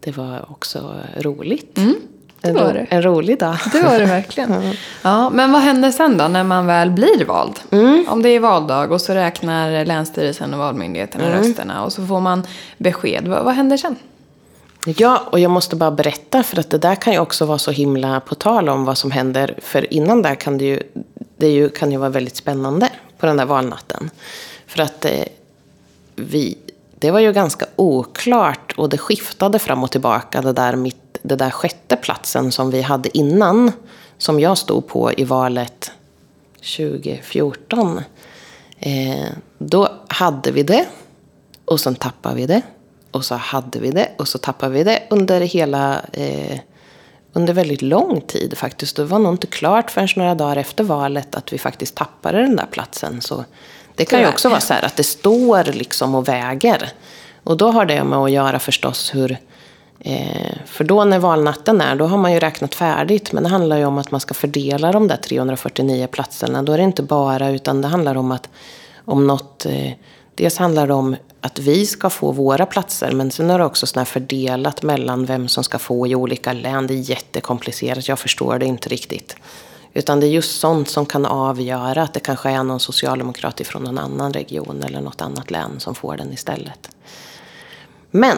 det 0.00 0.16
var 0.16 0.46
också 0.50 0.94
roligt. 1.16 1.78
Mm, 1.78 1.94
det 2.40 2.48
en, 2.48 2.54
var 2.54 2.62
ro- 2.64 2.72
det. 2.72 2.86
en 2.90 3.02
rolig 3.02 3.38
dag. 3.38 3.56
Det 3.72 3.82
var 3.82 3.98
det 3.98 4.04
verkligen. 4.06 4.54
Ja, 5.02 5.30
men 5.30 5.52
vad 5.52 5.62
händer 5.62 5.90
sen 5.90 6.18
då 6.18 6.28
när 6.28 6.44
man 6.44 6.66
väl 6.66 6.90
blir 6.90 7.24
vald? 7.24 7.60
Mm. 7.70 8.06
Om 8.08 8.22
det 8.22 8.28
är 8.28 8.40
valdag 8.40 8.92
och 8.92 9.00
så 9.00 9.14
räknar 9.14 9.84
Länsstyrelsen 9.84 10.52
och 10.54 10.58
Valmyndigheten 10.60 11.20
Mm. 11.20 11.32
rösterna 11.38 11.84
och 11.84 11.92
så 11.92 12.06
får 12.06 12.20
man 12.20 12.46
besked. 12.78 13.28
Vad, 13.28 13.44
vad 13.44 13.54
händer 13.54 13.76
sen? 13.76 13.96
Ja, 14.86 15.22
och 15.32 15.40
jag 15.40 15.50
måste 15.50 15.76
bara 15.76 15.90
berätta 15.90 16.42
för 16.42 16.60
att 16.60 16.70
det 16.70 16.78
där 16.78 16.94
kan 16.94 17.12
ju 17.12 17.18
också 17.18 17.44
vara 17.46 17.58
så 17.58 17.70
himla 17.70 18.20
på 18.20 18.34
tal 18.34 18.68
om 18.68 18.84
vad 18.84 18.98
som 18.98 19.10
händer. 19.10 19.54
För 19.62 19.92
innan 19.94 20.22
där 20.22 20.34
kan 20.34 20.58
det 20.58 20.64
ju, 20.64 20.82
det 21.36 21.48
ju, 21.48 21.68
kan 21.68 21.92
ju 21.92 21.98
vara 21.98 22.10
väldigt 22.10 22.36
spännande 22.36 22.88
på 23.18 23.26
den 23.26 23.36
där 23.36 23.44
valnatten. 23.46 24.10
För 24.66 24.82
att 24.82 25.04
eh, 25.04 25.10
vi, 26.18 26.58
det 26.98 27.10
var 27.10 27.20
ju 27.20 27.32
ganska 27.32 27.66
oklart 27.76 28.74
och 28.76 28.88
det 28.88 28.98
skiftade 28.98 29.58
fram 29.58 29.84
och 29.84 29.90
tillbaka 29.90 30.42
det 30.42 30.52
där, 30.52 30.76
mitt, 30.76 31.18
det 31.22 31.36
där 31.36 31.50
sjätte 31.50 31.96
platsen 31.96 32.52
som 32.52 32.70
vi 32.70 32.82
hade 32.82 33.18
innan. 33.18 33.72
Som 34.18 34.40
jag 34.40 34.58
stod 34.58 34.86
på 34.86 35.12
i 35.12 35.24
valet 35.24 35.92
2014. 36.76 38.00
Eh, 38.78 39.28
då 39.58 39.88
hade 40.08 40.50
vi 40.50 40.62
det 40.62 40.86
och 41.64 41.80
sen 41.80 41.94
tappade 41.94 42.34
vi 42.34 42.46
det. 42.46 42.62
Och 43.10 43.24
så 43.24 43.34
hade 43.34 43.78
vi 43.78 43.90
det 43.90 44.08
och 44.18 44.28
så 44.28 44.38
tappade 44.38 44.72
vi 44.72 44.84
det 44.84 45.02
under 45.10 45.40
hela... 45.40 46.00
Eh, 46.12 46.58
under 47.32 47.54
väldigt 47.54 47.82
lång 47.82 48.20
tid 48.20 48.58
faktiskt. 48.58 48.96
Det 48.96 49.04
var 49.04 49.18
nog 49.18 49.34
inte 49.34 49.46
klart 49.46 49.90
förrän 49.90 50.08
några 50.16 50.34
dagar 50.34 50.56
efter 50.56 50.84
valet 50.84 51.34
att 51.34 51.52
vi 51.52 51.58
faktiskt 51.58 51.94
tappade 51.94 52.38
den 52.38 52.56
där 52.56 52.66
platsen. 52.70 53.20
Så 53.20 53.44
det 53.98 54.04
kan 54.04 54.20
ju 54.20 54.28
också 54.28 54.48
vara 54.48 54.60
så 54.60 54.74
här 54.74 54.84
att 54.84 54.96
det 54.96 55.02
står 55.02 55.64
liksom 55.64 56.14
och 56.14 56.28
väger. 56.28 56.92
Och 57.44 57.56
då 57.56 57.70
har 57.70 57.86
det 57.86 58.04
med 58.04 58.18
att 58.18 58.30
göra 58.30 58.58
förstås 58.58 59.14
hur... 59.14 59.38
Eh, 60.00 60.52
för 60.66 60.84
då 60.84 61.04
när 61.04 61.18
valnatten 61.18 61.80
är, 61.80 61.96
då 61.96 62.06
har 62.06 62.18
man 62.18 62.32
ju 62.32 62.38
räknat 62.38 62.74
färdigt. 62.74 63.32
Men 63.32 63.42
det 63.42 63.48
handlar 63.48 63.78
ju 63.78 63.84
om 63.84 63.98
att 63.98 64.10
man 64.10 64.20
ska 64.20 64.34
fördela 64.34 64.92
de 64.92 65.08
där 65.08 65.16
349 65.16 66.06
platserna. 66.06 66.62
Då 66.62 66.72
är 66.72 66.78
det 66.78 66.84
inte 66.84 67.02
bara, 67.02 67.50
utan 67.50 67.82
det 67.82 67.88
handlar 67.88 68.16
om 68.16 68.32
att 68.32 68.48
om 69.04 69.26
något... 69.26 69.66
Eh, 69.66 69.92
dels 70.34 70.58
handlar 70.58 70.86
det 70.86 70.94
om 70.94 71.16
att 71.40 71.58
vi 71.58 71.86
ska 71.86 72.10
få 72.10 72.32
våra 72.32 72.66
platser. 72.66 73.12
Men 73.12 73.30
sen 73.30 73.50
är 73.50 73.58
det 73.58 73.64
också 73.64 73.86
sån 73.86 74.00
här 74.00 74.04
fördelat 74.04 74.82
mellan 74.82 75.24
vem 75.24 75.48
som 75.48 75.64
ska 75.64 75.78
få 75.78 76.06
i 76.06 76.14
olika 76.14 76.52
län. 76.52 76.86
Det 76.86 76.94
är 76.94 77.10
jättekomplicerat, 77.10 78.08
jag 78.08 78.18
förstår 78.18 78.58
det 78.58 78.66
inte 78.66 78.88
riktigt. 78.88 79.36
Utan 79.94 80.20
det 80.20 80.26
är 80.26 80.30
just 80.30 80.60
sånt 80.60 80.88
som 80.90 81.06
kan 81.06 81.26
avgöra 81.26 82.02
att 82.02 82.14
det 82.14 82.20
kanske 82.20 82.50
är 82.50 82.62
någon 82.62 82.80
socialdemokrat 82.80 83.60
från 83.66 83.82
någon 83.82 83.98
annan 83.98 84.32
region 84.32 84.82
eller 84.82 85.00
något 85.00 85.20
annat 85.20 85.50
län 85.50 85.80
som 85.80 85.94
får 85.94 86.16
den 86.16 86.32
istället. 86.32 86.88
Men 88.10 88.36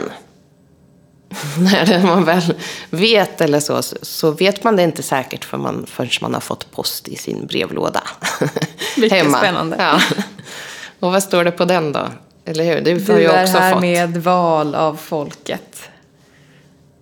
när 1.58 2.06
man 2.06 2.24
väl 2.24 2.54
vet 2.90 3.40
eller 3.40 3.60
så, 3.60 3.82
så- 4.02 4.30
vet 4.30 4.64
man 4.64 4.76
det 4.76 4.82
inte 4.82 5.02
säkert 5.02 5.44
för 5.44 5.58
man, 5.58 5.86
förrän 5.88 6.10
man 6.20 6.34
har 6.34 6.40
fått 6.40 6.70
post 6.72 7.08
i 7.08 7.16
sin 7.16 7.46
brevlåda. 7.46 8.02
Mycket 8.96 9.36
spännande. 9.36 9.76
Ja. 9.78 10.00
Och 11.00 11.12
vad 11.12 11.22
står 11.22 11.44
det 11.44 11.50
på 11.50 11.64
den 11.64 11.92
då? 11.92 12.06
Eller 12.44 12.64
hur? 12.64 12.80
Det 12.80 12.90
har 12.92 13.16
Du 13.16 13.22
jag 13.22 13.34
är 13.34 13.42
också 13.44 13.58
här 13.58 13.72
fått. 13.72 13.80
med 13.80 14.16
val 14.16 14.74
av 14.74 14.94
folket. 14.96 15.82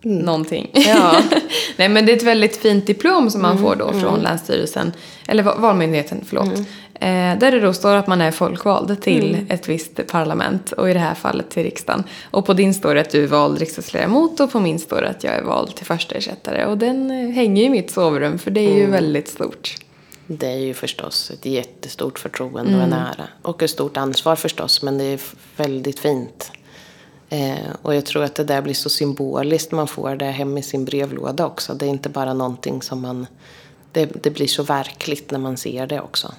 Någonting. 0.03 0.71
Mm. 0.75 0.89
Ja. 0.89 1.11
Mm, 1.17 1.25
Nej 1.77 1.89
men 1.89 2.07
det 2.07 2.13
är 2.13 2.17
ett 2.17 2.23
väldigt 2.23 2.57
fint 2.57 2.87
diplom 2.87 3.31
som 3.31 3.43
man 3.43 3.59
får 3.59 3.77
då 3.77 3.93
från 3.93 4.21
Länsstyrelsen, 4.21 4.93
eller 5.29 5.43
Va- 5.43 5.57
Valmyndigheten, 5.59 6.25
förlåt. 6.29 6.45
Mm. 6.47 6.65
Eh, 7.35 7.39
där 7.39 7.53
det 7.53 7.61
då 7.61 7.73
står 7.73 7.95
att 7.95 8.07
man 8.07 8.21
är 8.21 8.31
folkvald 8.31 9.03
till 9.03 9.47
ett 9.49 9.69
visst 9.69 10.07
parlament 10.07 10.73
och 10.73 10.91
i 10.91 10.93
det 10.93 10.99
här 10.99 11.15
fallet 11.15 11.51
till 11.51 11.63
riksdagen. 11.63 12.05
Och 12.31 12.47
på 12.47 12.53
din 12.53 12.75
står 12.75 12.95
det 12.95 13.01
att 13.01 13.11
du 13.11 13.23
är 13.23 13.27
vald 13.27 13.59
riksdagsledamot 13.59 14.41
och 14.41 14.53
på 14.53 14.61
min 14.61 14.79
står 14.79 15.01
det 15.01 15.09
att 15.09 15.25
jag 15.25 15.35
är 15.35 15.43
vald 15.43 15.75
till 15.77 15.87
första 15.87 16.15
ersättare. 16.15 16.67
Och 16.67 16.79
den 16.79 17.11
eh, 17.11 17.31
hänger 17.35 17.63
i 17.65 17.69
mitt 17.69 17.91
sovrum 17.91 18.39
för 18.39 18.51
det 18.51 18.61
är 18.61 18.75
ju 18.75 18.79
Mm. 18.81 18.91
väldigt 18.91 19.29
stort. 19.29 19.75
Det 20.27 20.47
är 20.47 20.57
ju 20.59 20.75
förstås 20.75 21.31
ett 21.31 21.47
jättestort 21.47 22.19
förtroende 22.19 22.77
och 22.77 22.83
en 22.83 22.93
ära. 22.93 23.25
Och 23.43 23.63
ett 23.63 23.71
stort 23.71 23.97
ansvar 23.97 24.37
förstås, 24.37 24.83
men 24.83 24.99
det 24.99 25.05
är 25.05 25.21
väldigt 25.57 25.99
fint. 25.99 26.53
Eh, 27.29 27.71
och 27.83 27.95
jag 27.95 28.07
tror 28.07 28.25
att 28.25 28.35
det 28.35 28.45
där 28.45 28.63
blir 28.63 28.75
så 28.75 28.89
symboliskt. 28.89 29.73
Man 29.73 29.89
får 29.89 30.17
det 30.17 30.25
hem 30.25 30.59
i 30.59 30.63
sin 30.63 30.85
brevlåda 30.85 31.47
också. 31.47 31.75
Det 31.75 31.87
är 31.87 31.91
inte 31.91 32.09
bara 32.09 32.35
någonting 32.35 32.83
som 32.83 33.01
man... 33.01 33.27
Det, 33.93 34.23
det 34.23 34.31
blir 34.31 34.47
så 34.47 34.63
verkligt 34.63 35.31
när 35.31 35.39
man 35.39 35.57
ser 35.57 35.87
det 35.87 36.01
också. 36.01 36.35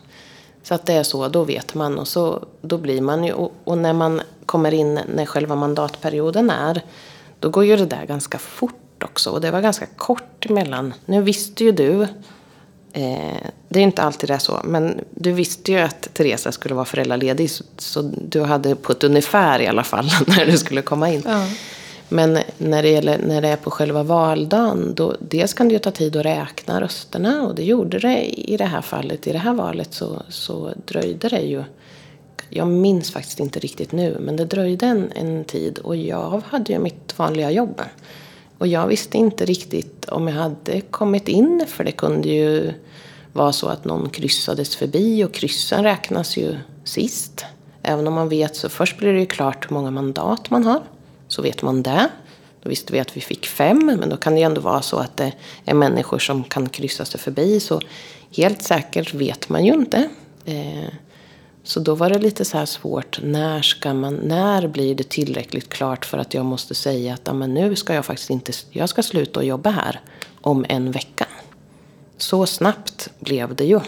Så 0.63 0.73
att 0.73 0.85
det 0.85 0.93
är 0.93 1.03
så, 1.03 1.27
då 1.27 1.43
vet 1.43 1.73
man. 1.73 1.99
Och 1.99 2.07
så, 2.07 2.45
då 2.61 2.77
blir 2.77 3.01
man 3.01 3.23
ju... 3.23 3.33
Och, 3.33 3.51
och 3.63 3.77
när 3.77 3.93
man 3.93 4.21
kommer 4.45 4.73
in, 4.73 4.99
när 5.15 5.25
själva 5.25 5.55
mandatperioden 5.55 6.49
är, 6.49 6.81
då 7.39 7.49
går 7.49 7.65
ju 7.65 7.77
det 7.77 7.85
där 7.85 8.05
ganska 8.05 8.37
fort 8.37 8.75
fort 8.99 9.09
också. 9.09 9.29
Och 9.29 9.41
det 9.41 9.51
var 9.51 9.61
ganska 9.61 9.85
kort 9.85 10.45
emellan. 10.45 10.93
Nu 11.05 11.21
visste 11.21 11.63
ju 11.63 11.71
du, 11.71 12.07
eh, 12.93 13.47
det 13.69 13.79
är 13.79 13.83
inte 13.83 14.01
alltid 14.01 14.29
det 14.29 14.33
är 14.33 14.39
så, 14.39 14.59
men 14.63 14.99
du 15.11 15.31
visste 15.31 15.71
ju 15.71 15.79
att 15.79 16.13
Teresa 16.13 16.51
skulle 16.51 16.75
vara 16.75 16.85
föräldraledig. 16.85 17.51
Så, 17.51 17.63
så 17.77 18.01
du 18.01 18.41
hade 18.41 18.75
på 18.75 18.91
ett 18.91 19.03
ungefär 19.03 19.61
i 19.61 19.67
alla 19.67 19.83
fall 19.83 20.09
när 20.27 20.45
du 20.45 20.57
skulle 20.57 20.81
komma 20.81 21.09
in. 21.09 21.23
Ja. 21.25 21.45
Men 22.09 22.39
när 22.57 22.83
det, 22.83 22.89
gäller, 22.89 23.17
när 23.17 23.41
det 23.41 23.47
är 23.47 23.55
på 23.55 23.71
själva 23.71 24.03
valdagen, 24.03 24.93
då, 24.95 25.15
dels 25.19 25.53
kan 25.53 25.67
det 25.67 25.73
ju 25.73 25.79
ta 25.79 25.91
tid 25.91 26.15
att 26.15 26.25
räkna 26.25 26.81
rösterna. 26.81 27.43
Och 27.47 27.55
det 27.55 27.63
gjorde 27.63 27.99
det 27.99 28.39
i 28.39 28.57
det 28.57 28.65
här 28.65 28.81
fallet. 28.81 29.27
I 29.27 29.31
det 29.31 29.37
här 29.37 29.53
valet 29.53 29.93
så, 29.93 30.21
så 30.29 30.73
dröjde 30.85 31.29
det 31.29 31.41
ju. 31.41 31.63
Jag 32.49 32.67
minns 32.67 33.11
faktiskt 33.11 33.39
inte 33.39 33.59
riktigt 33.59 33.91
nu, 33.91 34.17
men 34.19 34.35
det 34.35 34.45
dröjde 34.45 34.85
en, 34.85 35.11
en 35.15 35.43
tid. 35.43 35.79
Och 35.79 35.95
jag 35.95 36.41
hade 36.45 36.73
ju 36.73 36.79
mitt 36.79 37.19
vanliga 37.19 37.51
jobb. 37.51 37.81
Och 38.57 38.67
jag 38.67 38.87
visste 38.87 39.17
inte 39.17 39.45
riktigt 39.45 39.98
om 40.11 40.27
jag 40.27 40.35
hade 40.35 40.81
kommit 40.81 41.27
in, 41.27 41.65
för 41.67 41.83
det 41.83 41.91
kunde 41.91 42.29
ju 42.29 42.73
vara 43.33 43.53
så 43.53 43.67
att 43.67 43.85
någon 43.85 44.09
kryssades 44.09 44.75
förbi 44.75 45.23
och 45.23 45.33
kryssen 45.33 45.83
räknas 45.83 46.37
ju 46.37 46.57
sist. 46.83 47.45
Även 47.83 48.07
om 48.07 48.13
man 48.13 48.29
vet 48.29 48.55
så 48.55 48.69
först 48.69 48.97
blir 48.97 49.13
det 49.13 49.19
ju 49.19 49.25
klart 49.25 49.69
hur 49.69 49.73
många 49.73 49.91
mandat 49.91 50.49
man 50.49 50.63
har. 50.63 50.81
Så 51.27 51.41
vet 51.41 51.61
man 51.61 51.83
det. 51.83 52.09
Då 52.63 52.69
visste 52.69 52.93
vi 52.93 52.99
att 52.99 53.17
vi 53.17 53.21
fick 53.21 53.47
fem, 53.47 53.85
men 53.99 54.09
då 54.09 54.17
kan 54.17 54.33
det 54.33 54.39
ju 54.39 54.45
ändå 54.45 54.61
vara 54.61 54.81
så 54.81 54.97
att 54.97 55.17
det 55.17 55.33
är 55.65 55.73
människor 55.73 56.19
som 56.19 56.43
kan 56.43 56.69
kryssa 56.69 57.05
sig 57.05 57.19
förbi. 57.19 57.59
Så 57.59 57.81
helt 58.37 58.61
säkert 58.61 59.13
vet 59.13 59.49
man 59.49 59.65
ju 59.65 59.73
inte. 59.73 60.09
Eh, 60.45 60.89
så 61.69 61.79
då 61.79 61.95
var 61.95 62.09
det 62.09 62.19
lite 62.19 62.45
så 62.45 62.57
här 62.57 62.65
svårt. 62.65 63.19
När, 63.23 63.61
ska 63.61 63.93
man, 63.93 64.15
när 64.15 64.67
blir 64.67 64.95
det 64.95 65.09
tillräckligt 65.09 65.69
klart 65.69 66.05
för 66.05 66.17
att 66.17 66.33
jag 66.33 66.45
måste 66.45 66.75
säga 66.75 67.13
att 67.13 67.35
men 67.35 67.53
nu 67.53 67.75
ska 67.75 67.93
jag 67.93 68.05
faktiskt 68.05 68.29
inte, 68.29 68.51
jag 68.71 68.89
ska 68.89 69.03
sluta 69.03 69.39
och 69.39 69.45
jobba 69.45 69.69
här 69.69 70.01
om 70.41 70.65
en 70.69 70.91
vecka. 70.91 71.27
Så 72.17 72.45
snabbt 72.45 73.09
blev 73.19 73.55
det 73.55 73.63
ju. 73.63 73.79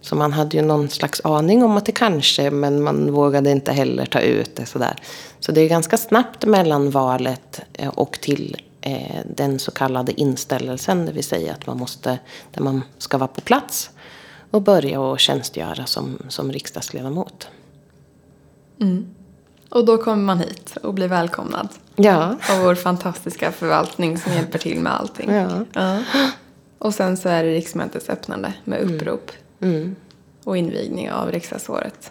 Så 0.00 0.16
man 0.16 0.32
hade 0.32 0.56
ju 0.56 0.62
någon 0.62 0.88
slags 0.88 1.20
aning 1.24 1.64
om 1.64 1.76
att 1.76 1.86
det 1.86 1.92
kanske, 1.92 2.50
men 2.50 2.82
man 2.82 3.12
vågade 3.12 3.50
inte 3.50 3.72
heller 3.72 4.06
ta 4.06 4.20
ut 4.20 4.56
det 4.56 4.66
sådär. 4.66 4.96
Så 5.40 5.52
det 5.52 5.60
är 5.60 5.68
ganska 5.68 5.96
snabbt 5.96 6.44
mellan 6.44 6.90
valet 6.90 7.60
eh, 7.72 7.88
och 7.88 8.18
till 8.20 8.56
eh, 8.80 9.20
den 9.36 9.58
så 9.58 9.70
kallade 9.70 10.20
inställelsen, 10.20 11.06
det 11.06 11.12
vill 11.12 11.24
säga 11.24 11.52
att 11.52 11.66
man 11.66 11.78
måste, 11.78 12.18
där 12.50 12.62
man 12.62 12.82
ska 12.98 13.18
vara 13.18 13.28
på 13.28 13.40
plats 13.40 13.90
och 14.52 14.62
börja 14.62 15.00
och 15.00 15.20
tjänstgöra 15.20 15.86
som, 15.86 16.18
som 16.28 16.52
riksdagsledamot. 16.52 17.48
Och 19.68 19.84
då 19.84 19.98
kommer 19.98 20.22
man 20.24 20.38
hit 20.38 20.76
och 20.82 20.94
blir 20.94 21.08
välkomnad. 21.08 21.68
Ja, 21.96 22.36
Av 22.50 22.58
vår 22.62 22.74
fantastiska 22.74 23.52
förvaltning 23.52 24.18
som 24.18 24.32
hjälper 24.32 24.58
till 24.58 24.80
med 24.80 24.92
allting. 25.00 25.30
Ja. 25.74 25.98
Och 26.78 26.94
sen 26.94 27.16
så 27.16 27.28
är 27.28 27.44
det 27.44 27.50
riksmötets 27.54 28.08
öppnande 28.08 28.54
med 28.64 28.80
upprop. 28.80 29.30
Och 30.44 30.56
invigning 30.56 31.10
av 31.10 31.32
riksdagsåret. 31.32 32.10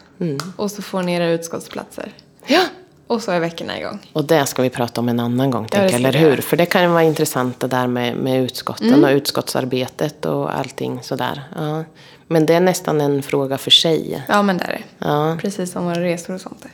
Och 0.56 0.72
så 0.72 0.82
får 0.82 1.04
ni 1.04 1.14
era 1.14 1.28
utskottsplatser. 1.28 2.12
ja. 2.48 2.62
Och 3.08 3.22
så 3.24 3.32
är 3.32 3.40
veckorna 3.40 3.80
igång. 3.80 4.00
Och 4.14 4.26
det 4.26 4.46
ska 4.46 4.62
vi 4.62 4.70
prata 4.70 5.02
om 5.02 5.10
en 5.10 5.20
annan 5.20 5.52
gång, 5.52 5.68
tänker, 5.68 5.96
eller 5.96 6.14
hur? 6.14 6.38
För 6.38 6.58
det 6.58 6.66
kan 6.66 6.92
vara 6.92 7.04
intressant 7.04 7.60
det 7.60 7.68
där 7.68 7.88
med, 7.88 8.16
med 8.16 8.44
utskotten 8.44 9.04
och 9.04 9.10
utskottsarbetet 9.10 10.26
och 10.26 10.58
allting 10.58 11.00
sådär. 11.04 11.42
Ja. 11.56 11.84
Men 12.32 12.46
det 12.46 12.54
är 12.54 12.60
nästan 12.60 13.02
en 13.02 13.24
fråga 13.24 13.58
för 13.58 13.72
sig. 13.72 14.24
Ja 14.28 14.42
men 14.42 14.58
det 14.58 14.64
är 14.64 14.68
det. 14.68 15.08
Ja, 15.08 15.38
Precis 15.42 15.72
som 15.72 15.86
våra 15.86 16.02
resor 16.02 16.34
och 16.34 16.42
sånt. 16.42 16.64
Där. 16.64 16.72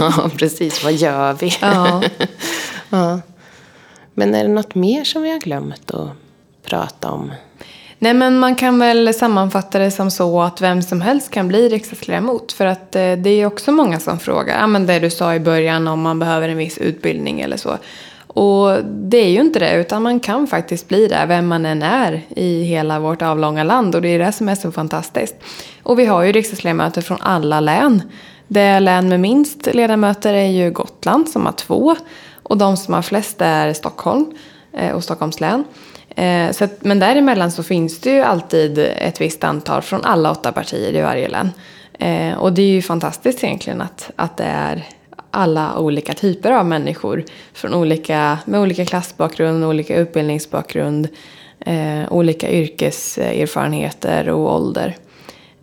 ja 0.00 0.30
precis. 0.38 0.84
Vad 0.84 0.92
gör 0.92 1.32
vi? 1.32 1.52
Ja. 1.60 2.02
Ja. 2.90 3.20
Men 4.14 4.34
är 4.34 4.42
det 4.42 4.48
något 4.50 4.74
mer 4.74 5.04
som 5.04 5.22
vi 5.22 5.30
har 5.32 5.38
glömt 5.38 5.90
att 5.90 6.08
prata 6.64 7.10
om? 7.10 7.32
Nej 7.98 8.14
men 8.14 8.38
man 8.38 8.54
kan 8.54 8.78
väl 8.78 9.14
sammanfatta 9.14 9.78
det 9.78 9.90
som 9.90 10.10
så 10.10 10.42
att 10.42 10.60
vem 10.60 10.82
som 10.82 11.00
helst 11.00 11.30
kan 11.30 11.48
bli 11.48 11.68
riksdagsledamot. 11.68 12.52
För 12.52 12.66
att 12.66 12.96
eh, 12.96 13.12
det 13.12 13.30
är 13.30 13.46
också 13.46 13.72
många 13.72 14.00
som 14.00 14.18
frågar, 14.18 14.60
ja 14.60 14.66
men 14.66 14.86
det 14.86 14.98
du 14.98 15.10
sa 15.10 15.34
i 15.34 15.40
början 15.40 15.88
om 15.88 16.00
man 16.00 16.18
behöver 16.18 16.48
en 16.48 16.56
viss 16.56 16.78
utbildning 16.78 17.40
eller 17.40 17.56
så. 17.56 17.78
Och 18.36 18.84
det 18.84 19.18
är 19.18 19.28
ju 19.28 19.40
inte 19.40 19.58
det, 19.58 19.74
utan 19.74 20.02
man 20.02 20.20
kan 20.20 20.46
faktiskt 20.46 20.88
bli 20.88 21.08
det, 21.08 21.24
vem 21.28 21.46
man 21.46 21.66
än 21.66 21.82
är 21.82 22.22
i 22.28 22.62
hela 22.62 23.00
vårt 23.00 23.22
avlånga 23.22 23.64
land. 23.64 23.94
Och 23.94 24.02
det 24.02 24.08
är 24.08 24.18
det 24.18 24.32
som 24.32 24.48
är 24.48 24.54
så 24.54 24.72
fantastiskt. 24.72 25.34
Och 25.82 25.98
vi 25.98 26.06
har 26.06 26.22
ju 26.22 26.32
riksdagsledamöter 26.32 27.02
från 27.02 27.18
alla 27.20 27.60
län. 27.60 28.02
Det 28.48 28.80
län 28.80 29.08
med 29.08 29.20
minst 29.20 29.74
ledamöter 29.74 30.34
är 30.34 30.46
ju 30.46 30.70
Gotland 30.70 31.28
som 31.28 31.46
har 31.46 31.52
två. 31.52 31.96
Och 32.42 32.58
de 32.58 32.76
som 32.76 32.94
har 32.94 33.02
flest 33.02 33.36
är 33.40 33.72
Stockholm 33.72 34.26
eh, 34.72 34.92
och 34.92 35.04
Stockholms 35.04 35.40
län. 35.40 35.64
Eh, 36.08 36.50
så 36.50 36.64
att, 36.64 36.84
men 36.84 36.98
däremellan 36.98 37.50
så 37.50 37.62
finns 37.62 38.00
det 38.00 38.10
ju 38.10 38.20
alltid 38.20 38.78
ett 38.78 39.20
visst 39.20 39.44
antal 39.44 39.82
från 39.82 40.04
alla 40.04 40.30
åtta 40.30 40.52
partier 40.52 40.94
i 40.94 41.02
varje 41.02 41.28
län. 41.28 41.50
Eh, 41.98 42.38
och 42.38 42.52
det 42.52 42.62
är 42.62 42.70
ju 42.70 42.82
fantastiskt 42.82 43.44
egentligen 43.44 43.80
att, 43.80 44.10
att 44.16 44.36
det 44.36 44.44
är 44.44 44.84
alla 45.36 45.78
olika 45.78 46.14
typer 46.14 46.52
av 46.52 46.66
människor 46.66 47.24
från 47.52 47.74
olika, 47.74 48.38
med 48.44 48.60
olika 48.60 48.84
klassbakgrund, 48.84 49.64
olika 49.64 49.96
utbildningsbakgrund, 49.96 51.08
eh, 51.60 52.12
olika 52.12 52.50
yrkeserfarenheter 52.50 54.28
och 54.28 54.54
ålder. 54.54 54.96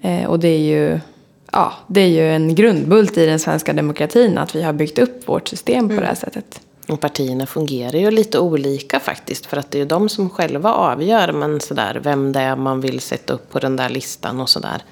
Eh, 0.01 0.25
och 0.25 0.39
det 0.39 0.47
är 0.47 0.59
ju 0.59 0.99
ja, 1.51 1.73
det 1.87 2.01
är 2.01 2.07
ju 2.07 2.35
en 2.35 2.55
grundbult 2.55 3.17
i 3.17 3.25
den 3.25 3.39
svenska 3.39 3.73
demokratin 3.73 4.37
att 4.37 4.55
vi 4.55 4.61
har 4.61 4.73
byggt 4.73 4.99
upp 4.99 5.27
vårt 5.27 5.47
system 5.47 5.89
på 5.89 5.95
det 5.95 6.05
här 6.05 6.15
sättet. 6.15 6.61
Och 6.87 6.99
partierna 6.99 7.45
fungerar 7.45 7.97
ju 7.97 8.11
lite 8.11 8.39
olika 8.39 8.99
faktiskt. 8.99 9.45
För 9.45 9.57
att 9.57 9.71
det 9.71 9.77
är 9.77 9.79
ju 9.79 9.85
de 9.85 10.09
som 10.09 10.29
själva 10.29 10.73
avgör 10.73 11.31
men 11.31 11.59
sådär, 11.59 11.99
vem 12.03 12.31
det 12.31 12.39
är 12.39 12.55
man 12.55 12.81
vill 12.81 12.99
sätta 12.99 13.33
upp 13.33 13.51
på 13.51 13.59
den 13.59 13.75
där 13.75 13.89
listan 13.89 14.41
och 14.41 14.49
sådär. 14.49 14.83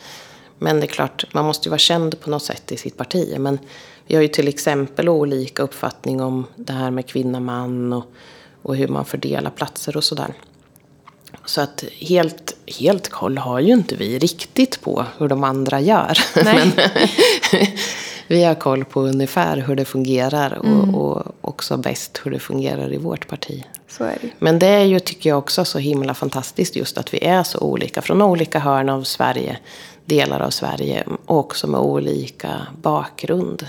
Men 0.63 0.79
det 0.79 0.85
är 0.85 0.87
klart, 0.87 1.25
man 1.33 1.45
måste 1.45 1.67
ju 1.67 1.69
vara 1.69 1.79
känd 1.79 2.19
på 2.19 2.29
något 2.29 2.43
sätt 2.43 2.71
i 2.71 2.77
sitt 2.77 2.97
parti. 2.97 3.35
Men 3.39 3.59
vi 4.07 4.15
har 4.15 4.21
ju 4.21 4.27
till 4.27 4.47
exempel 4.47 5.09
olika 5.09 5.63
uppfattning 5.63 6.21
om 6.21 6.45
det 6.55 6.73
här 6.73 6.91
med 6.91 7.07
kvinna-man 7.07 7.93
och, 7.93 8.05
och 8.61 8.75
hur 8.75 8.87
man 8.87 9.05
fördelar 9.05 9.51
platser 9.51 9.97
och 9.97 10.03
sådär. 10.03 10.33
Så 11.45 11.61
att 11.61 11.83
helt, 11.99 12.55
helt 12.79 13.09
koll 13.09 13.37
har 13.37 13.59
ju 13.59 13.73
inte 13.73 13.95
vi 13.95 14.19
riktigt 14.19 14.81
på 14.81 15.05
hur 15.17 15.27
de 15.27 15.43
andra 15.43 15.79
gör. 15.79 16.17
Men 16.43 16.71
vi 18.27 18.43
har 18.43 18.55
koll 18.55 18.85
på 18.85 19.01
ungefär 19.01 19.57
hur 19.57 19.75
det 19.75 19.85
fungerar 19.85 20.53
och, 20.53 21.01
och 21.01 21.35
också 21.41 21.77
bäst 21.77 22.21
hur 22.23 22.31
det 22.31 22.39
fungerar 22.39 22.93
i 22.93 22.97
vårt 22.97 23.27
parti. 23.27 23.65
Det. 23.97 24.29
Men 24.39 24.59
det 24.59 24.67
är 24.67 24.85
ju, 24.85 24.99
tycker 24.99 25.29
jag 25.29 25.39
också, 25.39 25.65
så 25.65 25.79
himla 25.79 26.13
fantastiskt 26.13 26.75
just 26.75 26.97
att 26.97 27.13
vi 27.13 27.23
är 27.23 27.43
så 27.43 27.59
olika. 27.59 28.01
Från 28.01 28.21
olika 28.21 28.59
hörn 28.59 28.89
av 28.89 29.03
Sverige, 29.03 29.57
delar 30.05 30.39
av 30.39 30.49
Sverige, 30.49 31.03
och 31.25 31.39
också 31.39 31.67
med 31.67 31.79
olika 31.79 32.67
bakgrund. 32.81 33.65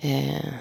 Eh, 0.00 0.52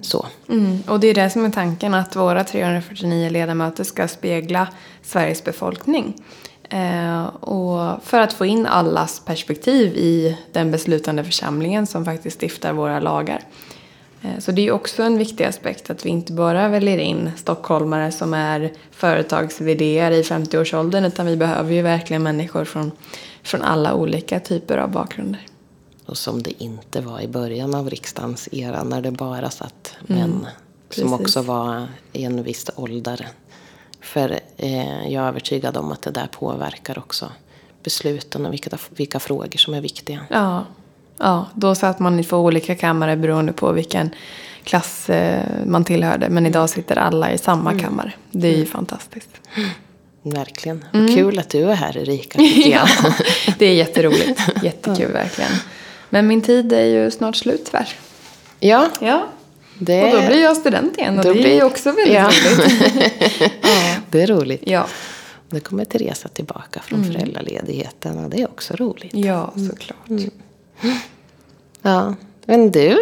så. 0.00 0.26
Mm, 0.48 0.82
och 0.88 1.00
det 1.00 1.06
är 1.06 1.14
det 1.14 1.30
som 1.30 1.44
är 1.44 1.50
tanken, 1.50 1.94
att 1.94 2.16
våra 2.16 2.44
349 2.44 3.30
ledamöter 3.30 3.84
ska 3.84 4.08
spegla 4.08 4.68
Sveriges 5.02 5.44
befolkning. 5.44 6.14
Eh, 6.68 7.26
och 7.26 8.04
för 8.04 8.20
att 8.20 8.32
få 8.32 8.46
in 8.46 8.66
allas 8.66 9.20
perspektiv 9.20 9.96
i 9.96 10.38
den 10.52 10.70
beslutande 10.70 11.24
församlingen 11.24 11.86
som 11.86 12.04
faktiskt 12.04 12.40
stiftar 12.40 12.72
våra 12.72 13.00
lagar. 13.00 13.40
Eh, 14.26 14.38
så 14.38 14.52
det 14.52 14.66
är 14.66 14.72
också 14.72 15.02
en 15.02 15.18
viktig 15.18 15.44
aspekt 15.44 15.90
att 15.90 16.06
vi 16.06 16.10
inte 16.10 16.32
bara 16.32 16.68
väljer 16.68 16.98
in 16.98 17.30
stockholmare 17.36 18.12
som 18.12 18.34
är 18.34 18.72
företags 18.90 19.60
i 19.60 19.64
50-årsåldern 19.64 21.04
utan 21.04 21.26
vi 21.26 21.36
behöver 21.36 21.72
ju 21.72 21.82
verkligen 21.82 22.22
människor 22.22 22.64
från, 22.64 22.92
från 23.42 23.62
alla 23.62 23.94
olika 23.94 24.40
typer 24.40 24.78
av 24.78 24.90
bakgrunder. 24.90 25.46
Och 26.06 26.18
som 26.18 26.42
det 26.42 26.62
inte 26.62 27.00
var 27.00 27.20
i 27.20 27.28
början 27.28 27.74
av 27.74 27.90
riksdagens 27.90 28.48
era 28.52 28.84
när 28.84 29.02
det 29.02 29.10
bara 29.10 29.50
satt 29.50 29.94
män. 30.00 30.46
som 30.90 31.10
precis. 31.10 31.20
också 31.20 31.42
var 31.42 31.86
i 32.12 32.24
en 32.24 32.42
viss 32.42 32.70
ålder. 32.76 33.28
För 34.00 34.40
eh, 34.56 35.12
jag 35.12 35.24
är 35.24 35.28
övertygad 35.28 35.76
om 35.76 35.92
att 35.92 36.02
det 36.02 36.10
där 36.10 36.26
påverkar 36.26 36.98
också 36.98 37.32
besluten 37.82 38.46
och 38.46 38.52
vilka, 38.52 38.78
vilka 38.90 39.20
frågor 39.20 39.58
som 39.58 39.74
är 39.74 39.80
viktiga. 39.80 40.20
Ja, 40.30 40.64
ja, 41.18 41.46
då 41.54 41.74
satt 41.74 41.98
man 41.98 42.20
i 42.20 42.24
två 42.24 42.36
olika 42.36 42.74
kammare 42.74 43.16
beroende 43.16 43.52
på 43.52 43.72
vilken 43.72 44.10
klass 44.64 45.10
eh, 45.10 45.42
man 45.66 45.84
tillhörde. 45.84 46.28
Men 46.28 46.46
idag 46.46 46.70
sitter 46.70 46.96
alla 46.98 47.32
i 47.32 47.38
samma 47.38 47.78
kammare. 47.78 48.12
Det 48.30 48.48
är 48.48 48.56
ju 48.56 48.66
fantastiskt. 48.66 49.28
Verkligen. 50.22 50.84
Vad 50.92 51.14
kul 51.14 51.38
att 51.38 51.48
du 51.48 51.62
är 51.70 51.74
här 51.74 51.96
Erika. 51.98 52.42
Ja, 52.70 52.88
det 53.58 53.66
är 53.66 53.74
jätteroligt. 53.74 54.40
Jättekul 54.62 55.12
verkligen. 55.12 55.50
Men 56.10 56.26
min 56.26 56.42
tid 56.42 56.72
är 56.72 56.84
ju 56.84 57.10
snart 57.10 57.36
slut 57.36 57.64
tyvärr. 57.70 57.88
ja, 58.60 58.88
Ja, 59.00 59.26
det, 59.78 60.04
och 60.14 60.20
då 60.20 60.26
blir 60.26 60.42
jag 60.42 60.56
student 60.56 60.98
igen 60.98 61.18
och 61.18 61.24
Då 61.24 61.32
det 61.32 61.38
är 61.38 61.42
blir- 61.42 61.54
ju 61.54 61.62
också 61.64 61.92
väldigt 61.92 62.14
Ja. 62.14 62.24
roligt. 62.30 63.52
det 64.10 64.22
är 64.22 64.26
roligt. 64.26 64.62
Ja, 64.66 64.86
Då 65.50 65.60
kommer 65.60 65.84
Teresa 65.84 66.28
tillbaka 66.28 66.80
från 66.84 67.04
föräldraledigheten 67.04 68.24
och 68.24 68.30
det 68.30 68.40
är 68.42 68.46
också 68.46 68.74
roligt. 68.76 69.14
ja 69.14 69.52
såklart. 69.70 70.32
Ja, 71.82 72.14
men 72.46 72.70
du. 72.70 72.98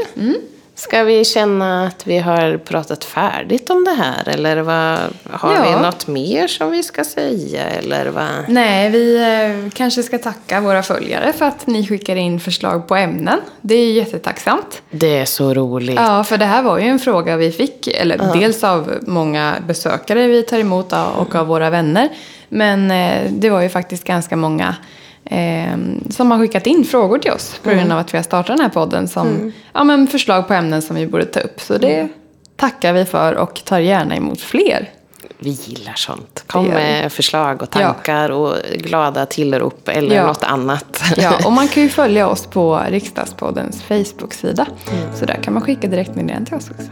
Ska 0.76 1.04
vi 1.04 1.24
känna 1.24 1.86
att 1.86 2.06
vi 2.06 2.18
har 2.18 2.56
pratat 2.56 3.04
färdigt 3.04 3.70
om 3.70 3.84
det 3.84 3.90
här? 3.90 4.28
Eller 4.28 4.56
vad, 4.56 4.98
har 5.30 5.54
Ja. 5.54 5.62
vi 5.64 5.82
något 5.86 6.06
mer 6.06 6.46
som 6.46 6.70
vi 6.70 6.82
ska 6.82 7.04
säga? 7.04 7.64
Eller 7.64 8.06
vad? 8.10 8.48
Nej, 8.48 8.90
vi 8.90 9.16
eh, 9.16 9.70
kanske 9.74 10.02
ska 10.02 10.18
tacka 10.18 10.60
våra 10.60 10.82
följare 10.82 11.32
för 11.32 11.44
att 11.44 11.66
ni 11.66 11.86
skickar 11.86 12.16
in 12.16 12.40
förslag 12.40 12.88
på 12.88 12.96
ämnen. 12.96 13.40
Det 13.60 13.74
är 13.74 13.92
jättetacksamt. 13.92 14.82
Det 14.90 15.18
är 15.18 15.24
så 15.24 15.54
roligt. 15.54 15.96
Ja, 15.96 16.24
för 16.24 16.38
det 16.38 16.44
här 16.44 16.62
var 16.62 16.78
ju 16.78 16.84
en 16.88 16.98
fråga 16.98 17.36
vi 17.36 17.50
fick, 17.52 17.86
eller 17.86 18.32
dels 18.34 18.64
av 18.64 18.94
många 19.02 19.54
besökare 19.66 20.26
vi 20.26 20.42
tar 20.42 20.58
emot 20.58 20.92
och 21.16 21.34
av 21.34 21.46
våra 21.46 21.70
vänner. 21.70 22.08
Men 22.48 22.90
eh, 22.90 23.30
det 23.30 23.50
var 23.50 23.60
ju 23.62 23.68
faktiskt 23.68 24.04
ganska 24.04 24.36
många 24.36 24.76
eh, 25.24 25.76
som 26.10 26.30
har 26.30 26.38
skickat 26.38 26.66
in 26.66 26.84
frågor 26.84 27.18
till 27.18 27.30
oss 27.32 27.60
på 27.62 27.70
grund 27.70 27.92
av 27.92 27.98
att 27.98 28.14
vi 28.14 28.18
har 28.18 28.22
startat 28.22 28.56
den 28.56 28.60
här 28.60 28.68
podden 28.68 29.08
som 29.08 29.52
ja, 29.72 29.84
men 29.84 30.06
förslag 30.06 30.48
på 30.48 30.54
ämnen 30.54 30.82
som 30.82 30.96
vi 30.96 31.06
borde 31.06 31.24
ta 31.24 31.40
upp. 31.40 31.60
Så 31.60 31.78
det 31.78 32.08
tackar 32.56 32.92
vi 32.92 33.04
för 33.04 33.34
och 33.34 33.64
tar 33.64 33.78
gärna 33.78 34.16
emot 34.16 34.40
fler. 34.40 34.90
Vi 35.38 35.50
gillar 35.50 35.92
sånt. 35.96 36.44
Kom 36.46 36.66
med 36.66 37.12
förslag 37.12 37.62
och 37.62 37.68
Ja. 37.72 37.80
tankar 37.92 38.30
och 38.30 38.54
glada 38.78 39.26
tillrop 39.26 39.88
eller 39.88 40.16
Ja. 40.16 40.26
något 40.26 40.44
annat. 40.44 41.02
Ja, 41.16 41.32
och 41.46 41.52
man 41.52 41.68
kan 41.68 41.82
ju 41.82 41.88
följa 41.88 42.28
oss 42.28 42.46
på 42.46 42.80
Riksdagspoddens 42.88 43.82
Facebook-sida. 43.82 44.66
Så 45.14 45.24
där 45.26 45.34
kan 45.42 45.52
man 45.54 45.62
skicka 45.62 45.88
direktmeddelanden 45.88 46.46
till 46.46 46.54
oss 46.54 46.70
också. 46.70 46.90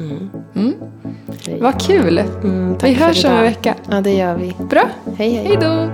Mm. 0.55 0.75
Vad 1.61 1.81
kul! 1.87 2.19
Mm, 2.19 2.75
tack 2.79 2.91
vi 2.91 2.95
hörs 2.95 3.25
om 3.25 3.31
en 3.31 3.43
vecka. 3.43 3.75
Ja, 3.91 4.01
det 4.01 4.11
gör 4.15 4.35
vi. 4.35 4.55
Bra, 4.71 4.83
Hej, 5.19 5.31
hej. 5.31 5.45
hej 5.47 5.57
då! 5.61 5.89